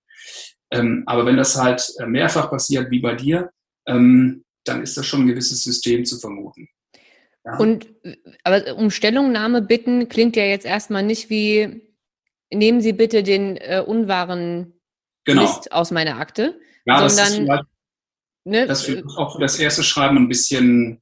[0.72, 3.52] Ähm, aber wenn das halt äh, mehrfach passiert, wie bei dir,
[3.88, 6.68] ähm, dann ist das schon ein gewisses System zu vermuten.
[7.46, 7.58] Ja.
[7.58, 7.88] Und
[8.44, 11.82] aber um Stellungnahme bitten klingt ja jetzt erstmal nicht wie
[12.54, 14.74] nehmen Sie bitte den äh, unwahren
[15.26, 15.42] genau.
[15.44, 17.68] List aus meiner Akte, ja, sondern das ist,
[18.44, 21.01] ne, das ist auch für das erste Schreiben ein bisschen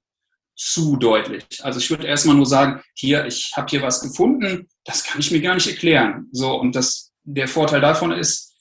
[0.59, 1.45] zu deutlich.
[1.63, 5.31] Also ich würde erstmal nur sagen, hier, ich habe hier was gefunden, das kann ich
[5.31, 6.27] mir gar nicht erklären.
[6.33, 8.53] So, und das, der Vorteil davon ist,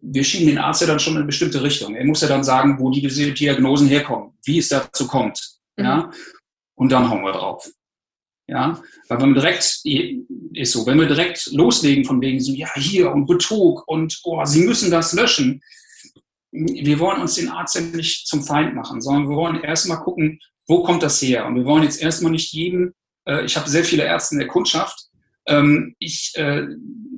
[0.00, 1.96] wir schieben den Arzt ja dann schon in eine bestimmte Richtung.
[1.96, 3.02] Er muss ja dann sagen, wo die
[3.34, 5.40] Diagnosen herkommen, wie es dazu kommt.
[5.76, 5.84] Mhm.
[5.84, 6.10] Ja,
[6.76, 7.68] und dann hauen wir drauf.
[8.46, 12.68] Ja, weil wenn wir direkt, ist so, wenn wir direkt loslegen von wegen so, ja,
[12.76, 15.62] hier und Betrug und, oh, Sie müssen das löschen,
[16.52, 20.38] wir wollen uns den Arzt ja nicht zum Feind machen, sondern wir wollen erstmal gucken,
[20.72, 21.44] wo kommt das her?
[21.44, 22.94] Und wir wollen jetzt erstmal nicht jedem,
[23.28, 25.06] äh, ich habe sehr viele Ärzte in der Kundschaft,
[25.46, 26.66] ähm, ich, äh,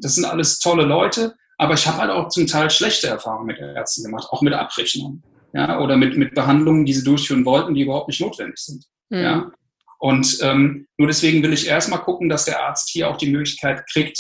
[0.01, 3.59] das sind alles tolle Leute, aber ich habe halt auch zum Teil schlechte Erfahrungen mit
[3.61, 7.83] Ärzten gemacht, auch mit Abrechnungen, ja, oder mit, mit Behandlungen, die sie durchführen wollten, die
[7.83, 9.19] überhaupt nicht notwendig sind, mhm.
[9.19, 9.53] ja.
[10.01, 13.87] Und ähm, nur deswegen will ich erstmal gucken, dass der Arzt hier auch die Möglichkeit
[13.87, 14.19] kriegt,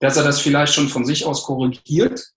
[0.00, 2.32] dass er das vielleicht schon von sich aus korrigiert,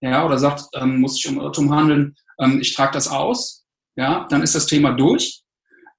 [0.00, 4.26] ja, oder sagt, ähm, muss sich um Irrtum handeln, ähm, ich trage das aus, ja,
[4.30, 5.42] dann ist das Thema durch.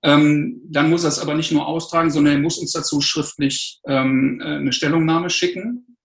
[0.08, 3.82] Ähm, dann muss er es aber nicht nur austragen, sondern er muss uns dazu schriftlich
[3.86, 5.98] ähm, äh, eine Stellungnahme schicken.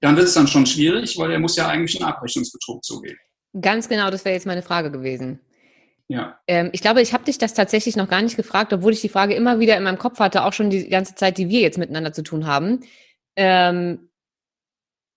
[0.00, 3.18] Dann wird es dann schon schwierig, weil er muss ja eigentlich einen Abrechnungsbetrug zugeben.
[3.60, 5.40] Ganz genau, das wäre jetzt meine Frage gewesen.
[6.08, 6.38] Ja.
[6.46, 9.10] Ähm, ich glaube, ich habe dich das tatsächlich noch gar nicht gefragt, obwohl ich die
[9.10, 11.76] Frage immer wieder in meinem Kopf hatte, auch schon die ganze Zeit, die wir jetzt
[11.76, 12.80] miteinander zu tun haben.
[13.36, 14.08] Ähm,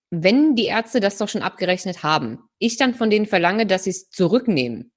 [0.10, 3.92] wenn die Ärzte das doch schon abgerechnet haben, ich dann von denen verlange, dass sie
[3.92, 4.92] es zurücknehmen,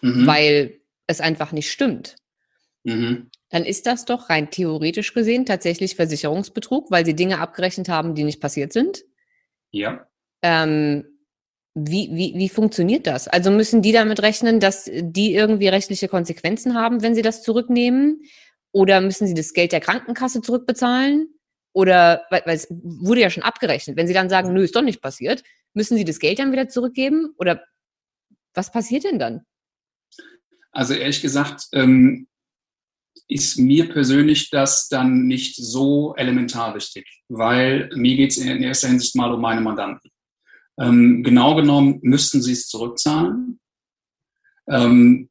[0.00, 0.26] mhm.
[0.26, 2.16] weil es einfach nicht stimmt,
[2.86, 3.30] mhm.
[3.50, 8.24] dann ist das doch rein theoretisch gesehen tatsächlich Versicherungsbetrug, weil sie Dinge abgerechnet haben, die
[8.24, 9.04] nicht passiert sind.
[9.70, 10.06] Ja.
[10.42, 11.04] Ähm,
[11.74, 13.28] wie, wie, wie funktioniert das?
[13.28, 18.22] Also müssen die damit rechnen, dass die irgendwie rechtliche Konsequenzen haben, wenn sie das zurücknehmen?
[18.72, 21.28] Oder müssen sie das Geld der Krankenkasse zurückbezahlen?
[21.74, 23.96] Oder, weil, weil es wurde ja schon abgerechnet.
[23.96, 25.42] Wenn sie dann sagen, nö, ist doch nicht passiert,
[25.74, 27.34] müssen sie das Geld dann wieder zurückgeben?
[27.38, 27.62] Oder
[28.54, 29.44] was passiert denn dann?
[30.72, 32.26] Also ehrlich gesagt, ähm,
[33.28, 38.88] ist mir persönlich das dann nicht so elementar wichtig, weil mir geht es in erster
[38.88, 40.10] Hinsicht mal um meine Mandanten.
[40.78, 43.58] Ähm, genau genommen müssten sie es zurückzahlen.
[44.68, 45.30] Ähm,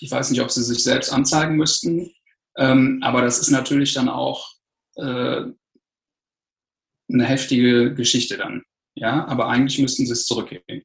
[0.00, 2.10] ich weiß nicht, ob sie sich selbst anzeigen müssten,
[2.56, 4.54] ähm, aber das ist natürlich dann auch
[4.96, 5.44] äh,
[7.08, 8.62] eine heftige Geschichte dann.
[8.94, 10.82] Ja, aber eigentlich müssten sie es zurückgeben.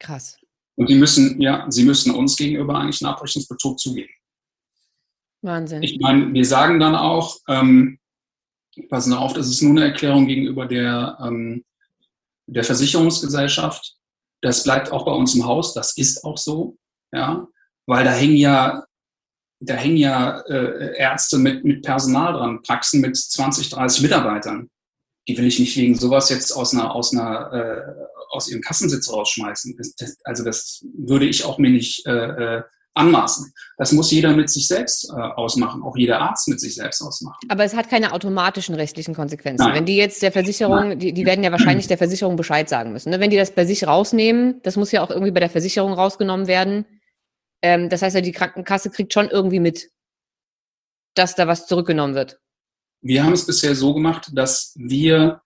[0.00, 0.38] Krass.
[0.76, 4.12] Und sie müssen, ja, sie müssen uns gegenüber eigentlich einen Abrechnungsbetrug zugeben.
[5.42, 5.82] Wahnsinn.
[5.82, 7.98] Ich meine, wir sagen dann auch, ähm,
[8.88, 11.64] passen auf, das ist nur eine Erklärung gegenüber der ähm,
[12.48, 13.94] der Versicherungsgesellschaft.
[14.40, 15.74] Das bleibt auch bei uns im Haus.
[15.74, 16.76] Das ist auch so,
[17.12, 17.46] ja,
[17.86, 18.84] weil da hängen ja,
[19.60, 24.70] da hängen ja äh, Ärzte mit, mit Personal dran, Praxen mit 20, 30 Mitarbeitern.
[25.26, 29.12] Die will ich nicht wegen sowas jetzt aus einer, aus einer, äh, aus ihrem Kassensitz
[29.12, 29.76] rausschmeißen.
[29.76, 32.62] Das, das, also das würde ich auch mir nicht äh, äh
[32.94, 33.52] anmaßen.
[33.76, 37.38] Das muss jeder mit sich selbst äh, ausmachen, auch jeder Arzt mit sich selbst ausmachen.
[37.48, 39.66] Aber es hat keine automatischen rechtlichen Konsequenzen.
[39.66, 39.76] Nein.
[39.76, 43.10] Wenn die jetzt der Versicherung, die, die, werden ja wahrscheinlich der Versicherung Bescheid sagen müssen.
[43.10, 43.20] Ne?
[43.20, 46.48] Wenn die das bei sich rausnehmen, das muss ja auch irgendwie bei der Versicherung rausgenommen
[46.48, 46.86] werden.
[47.62, 49.90] Ähm, das heißt ja, die Krankenkasse kriegt schon irgendwie mit,
[51.14, 52.40] dass da was zurückgenommen wird.
[53.00, 55.40] Wir haben es bisher so gemacht, dass wir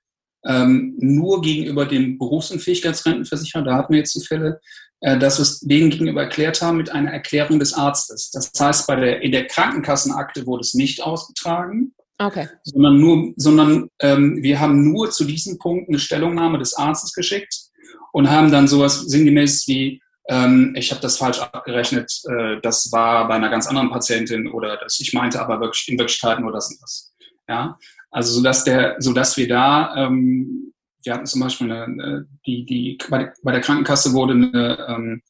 [0.44, 4.60] ähm, nur gegenüber dem Berufsunfähigkeitsrentenversicherer, da hatten wir jetzt die Fälle,
[5.02, 8.30] dass wir es denen gegenüber erklärt haben mit einer Erklärung des Arztes.
[8.30, 12.48] Das heißt, bei der, in der Krankenkassenakte wurde es nicht ausgetragen, okay.
[12.62, 17.72] sondern, nur, sondern ähm, wir haben nur zu diesem Punkt eine Stellungnahme des Arztes geschickt
[18.12, 23.26] und haben dann sowas sinngemäß wie, ähm, ich habe das falsch abgerechnet, äh, das war
[23.26, 26.70] bei einer ganz anderen Patientin oder das, ich meinte aber wirklich in Wirklichkeit nur das
[26.70, 27.12] und das.
[27.48, 27.76] Ja?
[28.10, 30.71] Also sodass der, sodass wir da ähm,
[31.04, 35.22] wir hatten zum Beispiel eine, die, die, bei, der Krankenkasse wurde eine ähm,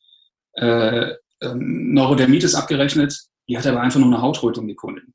[0.55, 3.19] äh, ähm, Neurodermitis abgerechnet,
[3.49, 5.15] die hatte aber einfach nur eine Hautrötung, die Kundin.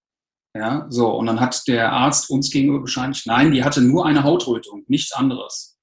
[0.55, 4.23] Ja, so, und dann hat der Arzt uns gegenüber bescheinigt, nein, die hatte nur eine
[4.23, 5.77] Hautrötung, nichts anderes.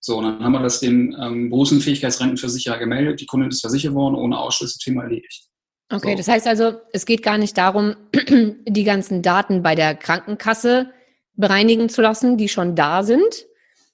[0.00, 4.14] So, und dann haben wir das dem ähm, Berufsunfähigkeitsrentenversicherer gemeldet, die Kundin ist versichert worden,
[4.14, 5.48] ohne Ausschlüsse, Thema erledigt.
[5.90, 6.16] Okay, so.
[6.18, 7.96] das heißt also, es geht gar nicht darum,
[8.68, 10.92] die ganzen Daten bei der Krankenkasse
[11.34, 13.46] bereinigen zu lassen, die schon da sind,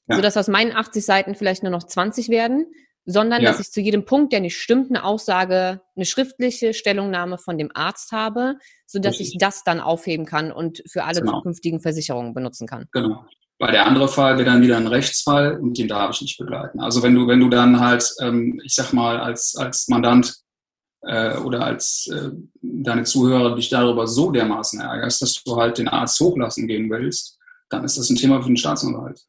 [0.09, 0.17] ja.
[0.17, 2.67] sodass aus meinen 80 Seiten vielleicht nur noch 20 werden,
[3.07, 3.51] sondern ja.
[3.51, 7.71] dass ich zu jedem Punkt, der nicht stimmt, eine Aussage, eine schriftliche Stellungnahme von dem
[7.75, 9.35] Arzt habe, sodass Richtig.
[9.35, 11.39] ich das dann aufheben kann und für alle genau.
[11.39, 12.87] zukünftigen Versicherungen benutzen kann.
[12.93, 13.27] Genau.
[13.59, 16.81] Weil der andere Fall wäre dann wieder ein Rechtsfall und den darf ich nicht begleiten.
[16.81, 20.35] Also wenn du, wenn du dann halt, ähm, ich sag mal, als, als Mandant
[21.03, 22.31] äh, oder als äh,
[22.63, 27.39] deine Zuhörer dich darüber so dermaßen ärgerst, dass du halt den Arzt hochlassen gehen willst,
[27.69, 29.21] dann ist das ein Thema für den Staatsanwalt.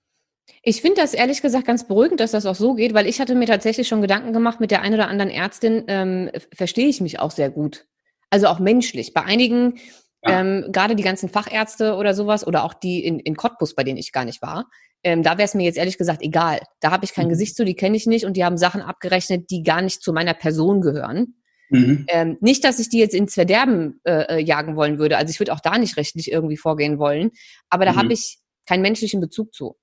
[0.62, 3.36] Ich finde das ehrlich gesagt ganz beruhigend, dass das auch so geht, weil ich hatte
[3.36, 7.20] mir tatsächlich schon Gedanken gemacht, mit der einen oder anderen Ärztin ähm, verstehe ich mich
[7.20, 7.86] auch sehr gut.
[8.30, 9.14] Also auch menschlich.
[9.14, 9.76] Bei einigen,
[10.24, 10.42] ja.
[10.42, 13.98] ähm, gerade die ganzen Fachärzte oder sowas, oder auch die in, in Cottbus, bei denen
[13.98, 14.66] ich gar nicht war,
[15.04, 16.60] ähm, da wäre es mir jetzt ehrlich gesagt egal.
[16.80, 17.30] Da habe ich kein mhm.
[17.30, 20.14] Gesicht zu, die kenne ich nicht und die haben Sachen abgerechnet, die gar nicht zu
[20.14, 21.36] meiner Person gehören.
[21.70, 22.06] Mhm.
[22.10, 25.18] Ähm, nicht, dass ich die jetzt ins Verderben äh, äh jagen wollen würde.
[25.18, 27.32] Also ich würde auch da nicht rechtlich irgendwie vorgehen wollen.
[27.70, 27.98] Aber da mhm.
[27.98, 29.78] habe ich keinen menschlichen Bezug zu.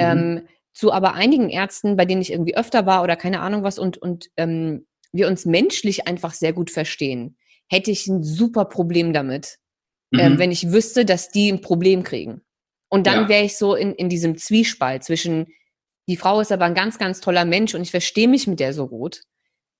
[0.00, 0.06] Mhm.
[0.06, 3.78] Ähm, zu aber einigen Ärzten, bei denen ich irgendwie öfter war oder keine Ahnung was
[3.78, 7.36] und, und ähm, wir uns menschlich einfach sehr gut verstehen,
[7.68, 9.58] hätte ich ein super Problem damit,
[10.12, 10.20] ähm, mhm.
[10.20, 12.42] ähm, wenn ich wüsste, dass die ein Problem kriegen.
[12.88, 13.28] Und dann ja.
[13.28, 15.48] wäre ich so in, in diesem Zwiespalt zwischen,
[16.08, 18.72] die Frau ist aber ein ganz, ganz toller Mensch und ich verstehe mich mit der
[18.72, 19.22] so gut.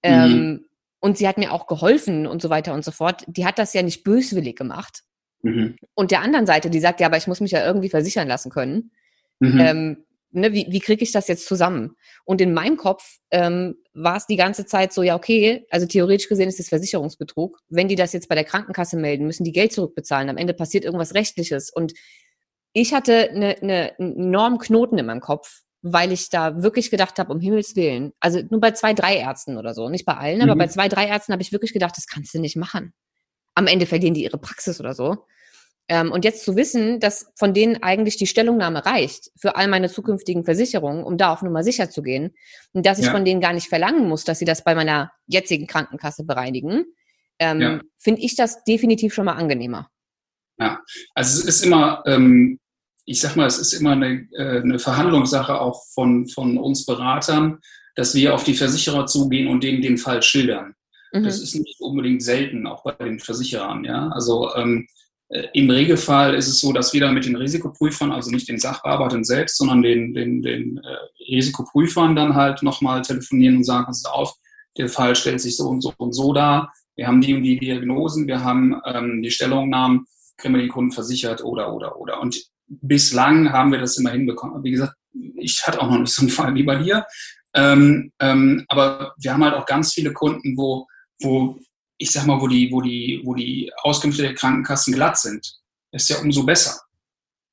[0.04, 0.10] Mhm.
[0.10, 0.64] Ähm,
[1.00, 3.22] und sie hat mir auch geholfen und so weiter und so fort.
[3.28, 5.04] Die hat das ja nicht böswillig gemacht.
[5.42, 5.76] Mhm.
[5.94, 8.50] Und der anderen Seite, die sagt, ja, aber ich muss mich ja irgendwie versichern lassen
[8.50, 8.90] können.
[9.38, 9.60] Mhm.
[9.60, 11.96] Ähm, ne, wie, wie kriege ich das jetzt zusammen?
[12.24, 16.28] Und in meinem Kopf ähm, war es die ganze Zeit so, ja, okay, also theoretisch
[16.28, 17.58] gesehen ist das Versicherungsbetrug.
[17.68, 20.28] Wenn die das jetzt bei der Krankenkasse melden, müssen die Geld zurückbezahlen.
[20.28, 21.70] Am Ende passiert irgendwas Rechtliches.
[21.70, 21.94] Und
[22.72, 27.18] ich hatte eine, eine, einen enormen Knoten in meinem Kopf, weil ich da wirklich gedacht
[27.18, 30.38] habe, um Himmels Willen, also nur bei zwei, drei Ärzten oder so, nicht bei allen,
[30.38, 30.50] mhm.
[30.50, 32.92] aber bei zwei, drei Ärzten habe ich wirklich gedacht, das kannst du nicht machen.
[33.54, 35.24] Am Ende verlieren die ihre Praxis oder so.
[35.90, 39.88] Ähm, und jetzt zu wissen, dass von denen eigentlich die Stellungnahme reicht für all meine
[39.88, 42.34] zukünftigen Versicherungen, um da auf Nummer sicher zu gehen,
[42.72, 43.12] und dass ich ja.
[43.12, 46.84] von denen gar nicht verlangen muss, dass sie das bei meiner jetzigen Krankenkasse bereinigen,
[47.38, 47.80] ähm, ja.
[47.98, 49.88] finde ich das definitiv schon mal angenehmer.
[50.58, 50.80] Ja,
[51.14, 52.58] also es ist immer, ähm,
[53.06, 57.60] ich sag mal, es ist immer eine, äh, eine Verhandlungssache auch von, von uns Beratern,
[57.94, 60.74] dass wir auf die Versicherer zugehen und denen den Fall schildern.
[61.12, 61.24] Mhm.
[61.24, 63.84] Das ist nicht unbedingt selten, auch bei den Versicherern.
[63.84, 64.08] Ja?
[64.08, 64.97] Also ähm, äh,
[65.52, 69.24] im Regelfall ist es so, dass wir dann mit den Risikoprüfern, also nicht den Sachbearbeitern
[69.24, 74.34] selbst, sondern den, den, den äh, Risikoprüfern dann halt nochmal telefonieren und sagen, pass auf,
[74.78, 76.72] der Fall stellt sich so und so und so dar.
[76.96, 80.06] Wir haben die und die Diagnosen, wir haben ähm, die Stellungnahmen,
[80.38, 82.20] kriegen wir den Kunden versichert oder, oder, oder.
[82.20, 84.64] Und bislang haben wir das immer hinbekommen.
[84.64, 84.94] Wie gesagt,
[85.36, 87.04] ich hatte auch noch nicht so einen Fall wie bei dir.
[87.54, 90.86] Ähm, ähm, aber wir haben halt auch ganz viele Kunden, wo,
[91.20, 91.58] wo
[91.98, 95.60] ich sag mal, wo die, wo die, wo die Auskünfte der Krankenkassen glatt sind.
[95.92, 96.80] ist ja umso besser.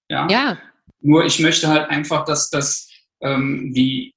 [0.10, 0.28] Ja.
[0.30, 0.58] ja.
[1.02, 2.90] Nur ich möchte halt einfach, dass, dass
[3.22, 4.14] ähm, die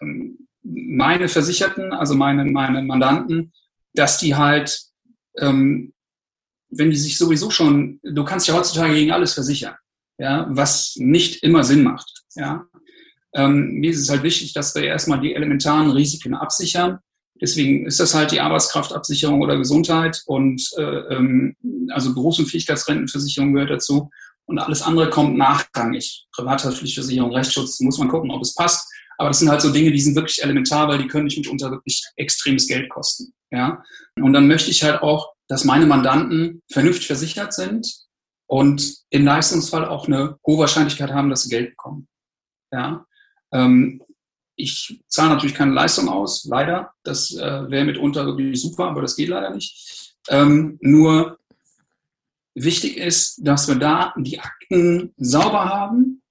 [0.00, 3.52] ähm, meine Versicherten, also meine, meine Mandanten,
[3.94, 4.78] dass die halt,
[5.38, 5.92] ähm,
[6.70, 9.74] wenn die sich sowieso schon, du kannst ja heutzutage gegen alles versichern
[10.22, 12.24] ja, was nicht immer Sinn macht.
[12.34, 12.66] Ja.
[13.34, 16.98] Ähm, mir ist es halt wichtig, dass wir erstmal die elementaren Risiken absichern.
[17.42, 21.56] Deswegen ist das halt die Arbeitskraftabsicherung oder Gesundheit und äh, ähm,
[21.90, 24.10] also Berufs- und Fähigkeitsrentenversicherung gehört dazu.
[24.46, 26.26] Und alles andere kommt nachrangig.
[26.32, 28.88] Privathaftpflichtversicherung, Rechtsschutz, muss man gucken, ob es passt.
[29.18, 31.70] Aber das sind halt so Dinge, die sind wirklich elementar, weil die können mich mitunter
[31.70, 33.32] wirklich extremes Geld kosten.
[33.50, 33.82] Ja?
[34.20, 37.86] Und dann möchte ich halt auch, dass meine Mandanten vernünftig versichert sind,
[38.52, 42.06] und im Leistungsfall auch eine hohe Wahrscheinlichkeit haben, dass sie Geld bekommen.
[42.70, 43.06] Ja.
[43.50, 44.02] Ähm,
[44.56, 46.92] ich zahle natürlich keine Leistung aus, leider.
[47.02, 50.16] Das äh, wäre mitunter wirklich super, aber das geht leider nicht.
[50.28, 51.38] Ähm, nur
[52.54, 56.22] wichtig ist, dass wir da die Akten sauber haben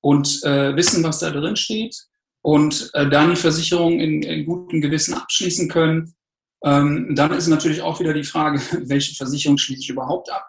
[0.00, 1.96] und äh, wissen, was da drin steht
[2.42, 6.14] und äh, dann die Versicherung in, in gutem Gewissen abschließen können.
[6.64, 10.46] Ähm, dann ist natürlich auch wieder die Frage, welche Versicherung schließe ich überhaupt ab?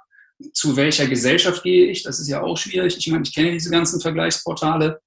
[0.53, 2.03] zu welcher Gesellschaft gehe ich?
[2.03, 2.97] Das ist ja auch schwierig.
[2.97, 5.01] Ich meine, ich kenne diese ganzen Vergleichsportale.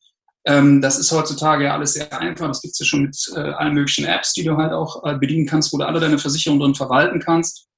[0.45, 2.49] Ähm, das ist heutzutage ja alles sehr einfach.
[2.49, 5.17] Das gibt es ja schon mit äh, allen möglichen Apps, die du halt auch äh,
[5.17, 7.69] bedienen kannst, wo du alle deine Versicherungen drin verwalten kannst.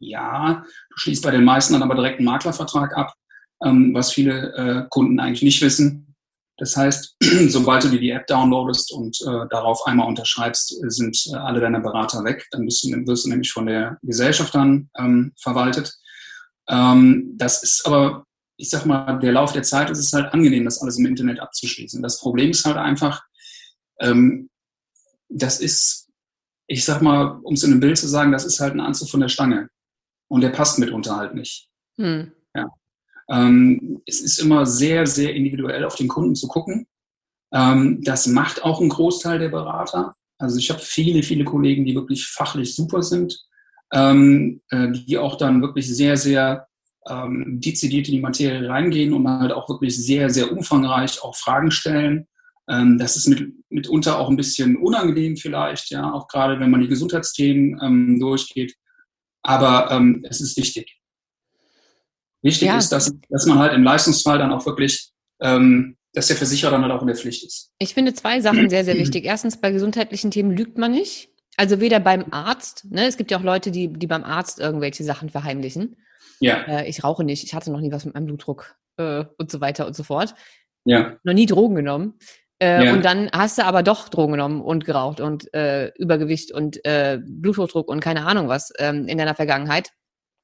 [0.00, 3.14] Ja, du schließt bei den meisten dann aber direkt einen Maklervertrag ab,
[3.64, 6.08] ähm, was viele äh, Kunden eigentlich nicht wissen.
[6.58, 7.16] Das heißt,
[7.48, 11.80] sobald du dir die App downloadest und äh, darauf einmal unterschreibst, sind äh, alle deine
[11.80, 12.46] Berater weg.
[12.50, 15.96] Dann bist du, wirst du nämlich von der Gesellschaft dann ähm, verwaltet.
[16.68, 18.24] Ähm, das ist aber,
[18.58, 21.40] ich sag mal, der Lauf der Zeit ist es halt angenehm, das alles im Internet
[21.40, 22.02] abzuschließen.
[22.02, 23.22] Das Problem ist halt einfach,
[24.00, 24.50] ähm,
[25.28, 26.08] das ist,
[26.66, 29.08] ich sag mal, um es in einem Bild zu sagen, das ist halt ein Anzug
[29.08, 29.70] von der Stange.
[30.28, 31.68] Und der passt mitunter halt nicht.
[31.96, 32.32] Hm.
[32.54, 32.66] Ja.
[33.30, 36.86] Ähm, es ist immer sehr, sehr individuell auf den Kunden zu gucken.
[37.52, 40.14] Ähm, das macht auch einen Großteil der Berater.
[40.38, 43.48] Also ich habe viele, viele Kollegen, die wirklich fachlich super sind
[43.92, 46.68] ähm, äh, die auch dann wirklich sehr, sehr
[47.08, 51.70] ähm, dezidiert in die Materie reingehen und halt auch wirklich sehr, sehr umfangreich auch Fragen
[51.70, 52.26] stellen.
[52.68, 56.80] Ähm, das ist mit, mitunter auch ein bisschen unangenehm vielleicht, ja, auch gerade wenn man
[56.80, 58.74] die Gesundheitsthemen ähm, durchgeht.
[59.42, 60.98] Aber ähm, es ist wichtig.
[62.42, 62.78] Wichtig ja.
[62.78, 66.82] ist, dass, dass man halt im Leistungsfall dann auch wirklich ähm, dass der Versicherer dann
[66.82, 67.70] halt auch in der Pflicht ist.
[67.78, 69.24] Ich finde zwei Sachen sehr, sehr wichtig.
[69.24, 71.30] Erstens, bei gesundheitlichen Themen lügt man nicht.
[71.58, 75.02] Also weder beim Arzt, ne, es gibt ja auch Leute, die, die beim Arzt irgendwelche
[75.02, 75.96] Sachen verheimlichen.
[76.38, 76.62] Ja.
[76.68, 79.60] Äh, ich rauche nicht, ich hatte noch nie was mit meinem Blutdruck äh, und so
[79.60, 80.36] weiter und so fort.
[80.84, 81.16] Ja.
[81.24, 82.14] Noch nie Drogen genommen.
[82.60, 82.92] Äh, ja.
[82.92, 87.18] Und dann hast du aber doch Drogen genommen und geraucht und äh, Übergewicht und äh,
[87.20, 89.90] Bluthochdruck und keine Ahnung was ähm, in deiner Vergangenheit.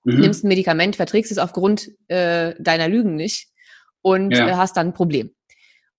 [0.03, 0.19] Mhm.
[0.19, 3.51] Nimmst ein Medikament, verträgst es aufgrund äh, deiner Lügen nicht
[4.03, 4.49] und ja.
[4.49, 5.33] äh, hast dann ein Problem.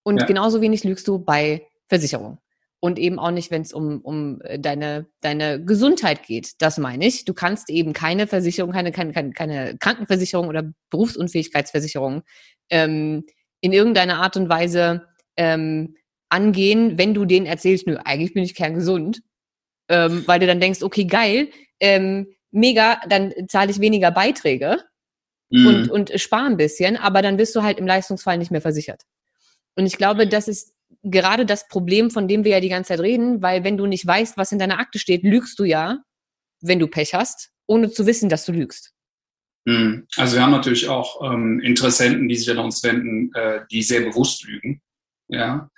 [0.03, 0.25] Und ja.
[0.25, 2.39] genauso wenig lügst du bei Versicherung
[2.85, 6.51] und eben auch nicht, wenn es um, um äh, deine, deine Gesundheit geht.
[6.59, 7.25] Das meine ich.
[7.25, 12.21] Du kannst eben keine Versicherung, keine, keine, keine, Krankenversicherung oder Berufsunfähigkeitsversicherung
[12.69, 13.25] ähm,
[13.59, 15.95] in irgendeiner Art und Weise ähm,
[16.29, 19.23] angehen, wenn du denen erzählst, nö, eigentlich bin ich kerngesund.
[19.89, 24.77] Ähm, weil du dann denkst, okay, geil, ähm, mega, dann zahle ich weniger Beiträge.
[25.49, 25.65] mhm.
[25.65, 29.01] und, und spar ein bisschen, aber dann bist du halt im Leistungsfall nicht mehr versichert.
[29.75, 30.74] Und ich glaube, das ist
[31.05, 34.05] gerade das Problem, von dem wir ja die ganze Zeit reden, weil wenn du nicht
[34.05, 35.99] weißt, was in deiner Akte steht, lügst du ja,
[36.61, 38.91] wenn du Pech hast, ohne zu wissen, dass du lügst.
[39.65, 40.07] Mhm.
[40.17, 44.01] Also wir haben natürlich auch ähm, Interessenten, die sich an uns wenden, äh, die sehr
[44.01, 44.81] bewusst lügen.
[45.27, 45.69] Ja,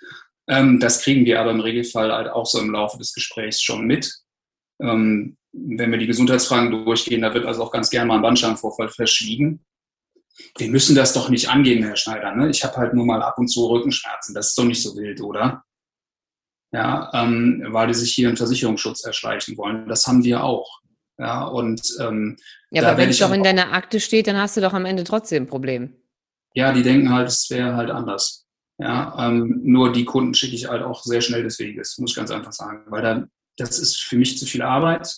[0.49, 3.86] ähm, das kriegen wir aber im Regelfall halt auch so im Laufe des Gesprächs schon
[3.86, 4.13] mit.
[4.82, 8.89] Ähm, wenn wir die Gesundheitsfragen durchgehen, da wird also auch ganz gerne mal ein Bandscheibenvorfall
[8.89, 9.65] verschwiegen.
[10.57, 12.35] Wir müssen das doch nicht angehen, Herr Schneider.
[12.35, 12.49] Ne?
[12.49, 14.33] Ich habe halt nur mal ab und zu Rückenschmerzen.
[14.33, 15.63] Das ist doch nicht so wild, oder?
[16.71, 19.88] Ja, ähm, weil die sich hier einen Versicherungsschutz erschleichen wollen.
[19.88, 20.81] Das haben wir auch.
[21.17, 22.38] Ja, und ähm,
[22.69, 25.03] ja, aber wenn es doch in deiner Akte steht, dann hast du doch am Ende
[25.03, 25.95] trotzdem ein Problem.
[26.53, 28.45] Ja, die denken halt, es wäre halt anders.
[28.77, 32.15] Ja, ähm, nur die Kunden schicke ich halt auch sehr schnell des Weges, muss ich
[32.15, 35.15] ganz einfach sagen, weil dann, das ist für mich zu viel Arbeit.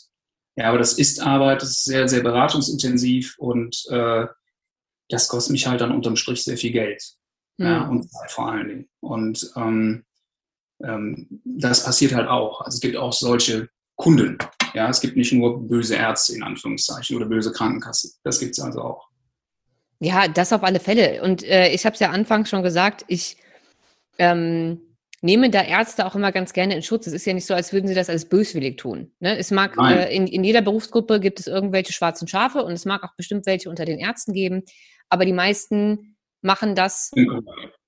[0.55, 4.28] Ja, aber das ist Arbeit, das ist sehr, sehr beratungsintensiv und äh,
[5.10, 7.03] das kostet mich halt dann unterm Strich sehr viel Geld.
[7.57, 7.66] Mhm.
[7.66, 8.89] Ja, und Zeit vor allen Dingen.
[9.01, 10.05] Und ähm,
[10.84, 12.62] ähm, das passiert halt auch.
[12.62, 14.38] Also es gibt auch solche Kunden.
[14.74, 18.12] Ja, es gibt nicht nur böse Ärzte in Anführungszeichen oder böse Krankenkassen.
[18.24, 19.10] Das gibt es also auch.
[19.99, 21.22] Ja, das auf alle Fälle.
[21.24, 23.36] Und äh, ich habe es ja anfangs schon gesagt, ich
[24.18, 24.80] ähm,
[25.22, 27.07] nehme da Ärzte auch immer ganz gerne in Schutz.
[27.07, 29.12] Es ist ja nicht so, als würden sie das als böswillig tun.
[29.20, 29.38] Ne?
[29.38, 33.03] Es mag äh, in, in jeder Berufsgruppe gibt es irgendwelche schwarzen Schafe und es mag
[33.03, 34.64] auch bestimmt welche unter den Ärzten geben,
[35.10, 37.12] aber die meisten machen das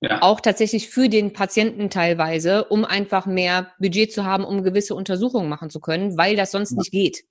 [0.01, 0.21] ja.
[0.21, 5.47] auch tatsächlich für den Patienten teilweise, um einfach mehr Budget zu haben, um gewisse Untersuchungen
[5.47, 6.77] machen zu können, weil das sonst ja.
[6.77, 7.23] nicht geht.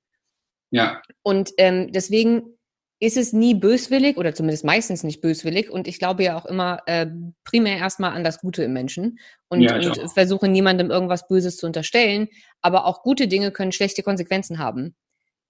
[0.70, 1.02] Ja.
[1.22, 2.56] Und ähm, deswegen
[3.00, 5.70] ist es nie böswillig oder zumindest meistens nicht böswillig.
[5.70, 7.06] Und ich glaube ja auch immer äh,
[7.44, 9.18] primär erstmal an das Gute im Menschen
[9.48, 12.28] und, ja, und versuche niemandem irgendwas Böses zu unterstellen.
[12.60, 14.94] Aber auch gute Dinge können schlechte Konsequenzen haben.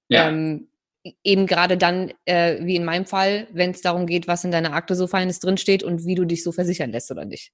[0.09, 0.28] Ja.
[0.28, 0.70] Ähm,
[1.24, 4.74] eben gerade dann, äh, wie in meinem Fall, wenn es darum geht, was in deiner
[4.74, 7.53] Akte so Feines drinsteht und wie du dich so versichern lässt oder nicht.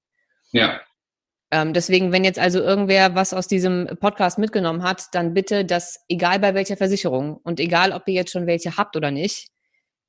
[0.52, 0.80] Ja.
[1.52, 6.04] Ähm, deswegen, wenn jetzt also irgendwer was aus diesem Podcast mitgenommen hat, dann bitte, dass
[6.08, 9.48] egal bei welcher Versicherung und egal, ob ihr jetzt schon welche habt oder nicht,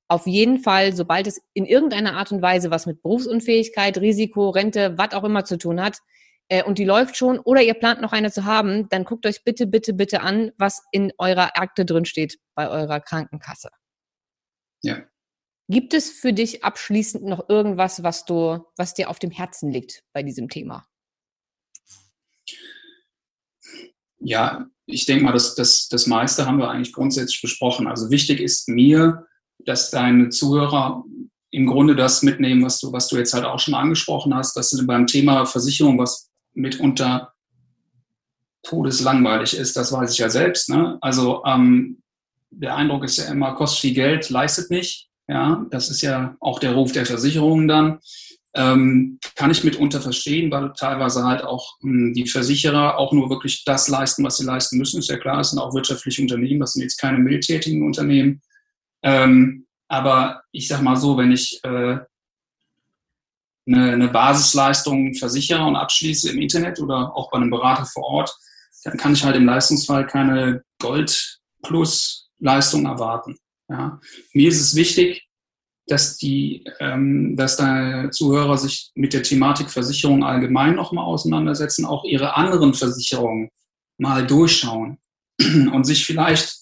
[0.07, 4.97] auf jeden Fall, sobald es in irgendeiner Art und Weise was mit Berufsunfähigkeit, Risiko, Rente,
[4.97, 5.99] was auch immer zu tun hat,
[6.49, 9.43] äh, und die läuft schon oder ihr plant noch eine zu haben, dann guckt euch
[9.43, 13.69] bitte, bitte, bitte an, was in eurer Akte drin steht bei eurer Krankenkasse.
[14.81, 15.03] Ja.
[15.69, 20.03] Gibt es für dich abschließend noch irgendwas, was du, was dir auf dem Herzen liegt
[20.13, 20.87] bei diesem Thema?
[24.19, 27.87] Ja, ich denke mal, das, das, das meiste haben wir eigentlich grundsätzlich besprochen.
[27.87, 29.27] Also wichtig ist mir,
[29.59, 31.03] dass deine Zuhörer
[31.51, 34.69] im Grunde das mitnehmen, was du, was du jetzt halt auch schon angesprochen hast, dass
[34.69, 36.26] du beim Thema Versicherung, was
[36.58, 37.34] mitunter
[38.64, 40.70] todeslangweilig ist, das weiß ich ja selbst.
[40.70, 40.97] Ne?
[41.01, 42.01] Also ähm,
[42.49, 45.10] der Eindruck ist ja immer, kostet viel Geld, leistet nicht.
[45.30, 47.99] Ja, das ist ja auch der Ruf der Versicherungen dann.
[48.55, 53.30] Ähm, kann ich mitunter verstehen, weil teilweise halt auch mh, hm, die Versicherer auch nur
[53.30, 54.99] wirklich das leisten, was sie leisten müssen.
[54.99, 58.41] Ist ja klar, es sind auch wirtschaftliche Unternehmen, das sind jetzt keine mildtätigen Unternehmen.
[59.03, 61.99] Ähm, aber ich sag mal so, wenn ich äh,
[63.68, 68.36] eine, eine Basisleistung versichere und abschließe im Internet oder auch bei einem Berater vor Ort,
[68.84, 73.38] dann kann ich halt im Leistungsfall keine Gold-Plus-Leistung erwarten.
[73.70, 73.99] Ja.
[74.34, 75.28] Mir ist es wichtig,
[75.88, 82.03] dass die, ähm, dass da Zuhörer sich mit der Thematik Versicherung allgemein nochmal auseinandersetzen, auch
[82.03, 83.49] ihre anderen Versicherungen
[83.97, 84.99] mal durchschauen
[85.39, 86.55] und sich vielleicht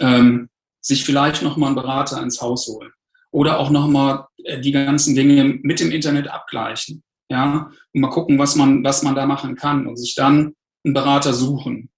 [0.00, 0.48] ähm,
[0.80, 2.90] sich vielleicht nochmal einen Berater ins Haus holen
[3.32, 7.02] oder auch nochmal äh, die ganzen Dinge mit dem Internet abgleichen.
[7.28, 10.54] Ja, und mal gucken, was man, was man da machen kann und sich dann
[10.84, 11.88] einen Berater suchen.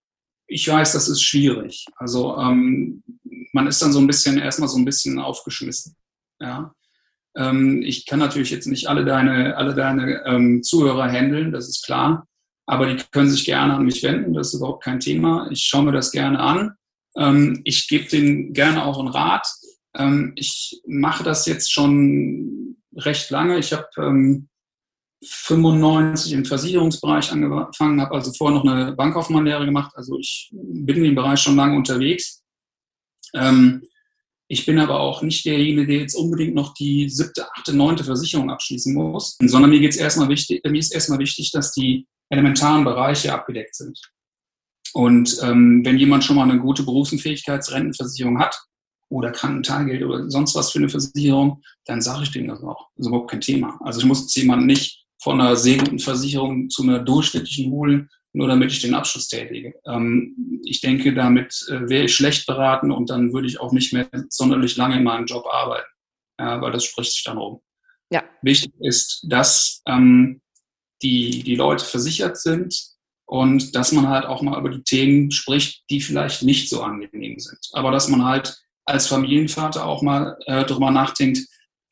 [0.46, 1.86] Ich weiß, das ist schwierig.
[1.96, 3.02] Also ähm,
[3.52, 5.96] man ist dann so ein bisschen erstmal so ein bisschen aufgeschmissen.
[6.40, 6.72] Ja.
[7.36, 11.84] Ähm, ich kann natürlich jetzt nicht alle deine, alle deine ähm, Zuhörer handeln, das ist
[11.84, 12.28] klar.
[12.66, 15.48] Aber die können sich gerne an mich wenden, das ist überhaupt kein Thema.
[15.50, 16.74] Ich schaue mir das gerne an.
[17.16, 19.46] Ähm, ich gebe denen gerne auch einen Rat.
[19.96, 23.58] Ähm, ich mache das jetzt schon recht lange.
[23.58, 24.48] Ich habe ähm,
[25.24, 29.92] 95 im Versicherungsbereich angefangen, habe also vorher noch eine Bankkaufmannlehre gemacht.
[29.94, 32.42] Also ich bin in dem Bereich schon lange unterwegs.
[33.34, 33.82] Ähm,
[34.48, 38.50] ich bin aber auch nicht derjenige, der jetzt unbedingt noch die siebte, achte, neunte Versicherung
[38.50, 43.32] abschließen muss, sondern mir geht's erstmal wichtig, mir ist erstmal wichtig, dass die elementaren Bereiche
[43.32, 43.98] abgedeckt sind.
[44.92, 48.56] Und ähm, wenn jemand schon mal eine gute Berufsunfähigkeitsrentenversicherung hat
[49.08, 52.88] oder Krankentagegeld oder sonst was für eine Versicherung, dann sage ich dem das auch.
[52.96, 53.78] Das ist überhaupt kein Thema.
[53.82, 58.08] Also ich muss jetzt jemanden nicht von einer sehr guten Versicherung zu einer durchschnittlichen holen,
[58.32, 59.74] nur damit ich den Abschluss tätige.
[59.86, 63.92] Ähm, ich denke, damit äh, wäre ich schlecht beraten und dann würde ich auch nicht
[63.92, 65.88] mehr sonderlich lange in meinem Job arbeiten.
[66.38, 67.60] ja, weil das spricht sich dann rum.
[68.10, 68.24] Ja.
[68.42, 70.40] Wichtig ist, dass ähm,
[71.02, 72.94] die, die Leute versichert sind
[73.26, 77.38] und dass man halt auch mal über die Themen spricht, die vielleicht nicht so angenehm
[77.38, 77.68] sind.
[77.72, 81.40] Aber dass man halt als Familienvater auch mal äh, darüber nachdenkt,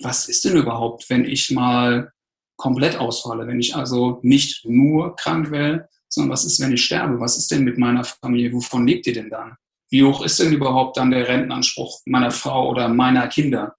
[0.00, 2.12] was ist denn überhaupt, wenn ich mal
[2.56, 7.18] komplett ausfalle, wenn ich also nicht nur krank werde, sondern was ist, wenn ich sterbe?
[7.20, 8.52] Was ist denn mit meiner Familie?
[8.52, 9.56] Wovon lebt ihr denn dann?
[9.90, 13.74] Wie hoch ist denn überhaupt dann der Rentenanspruch meiner Frau oder meiner Kinder?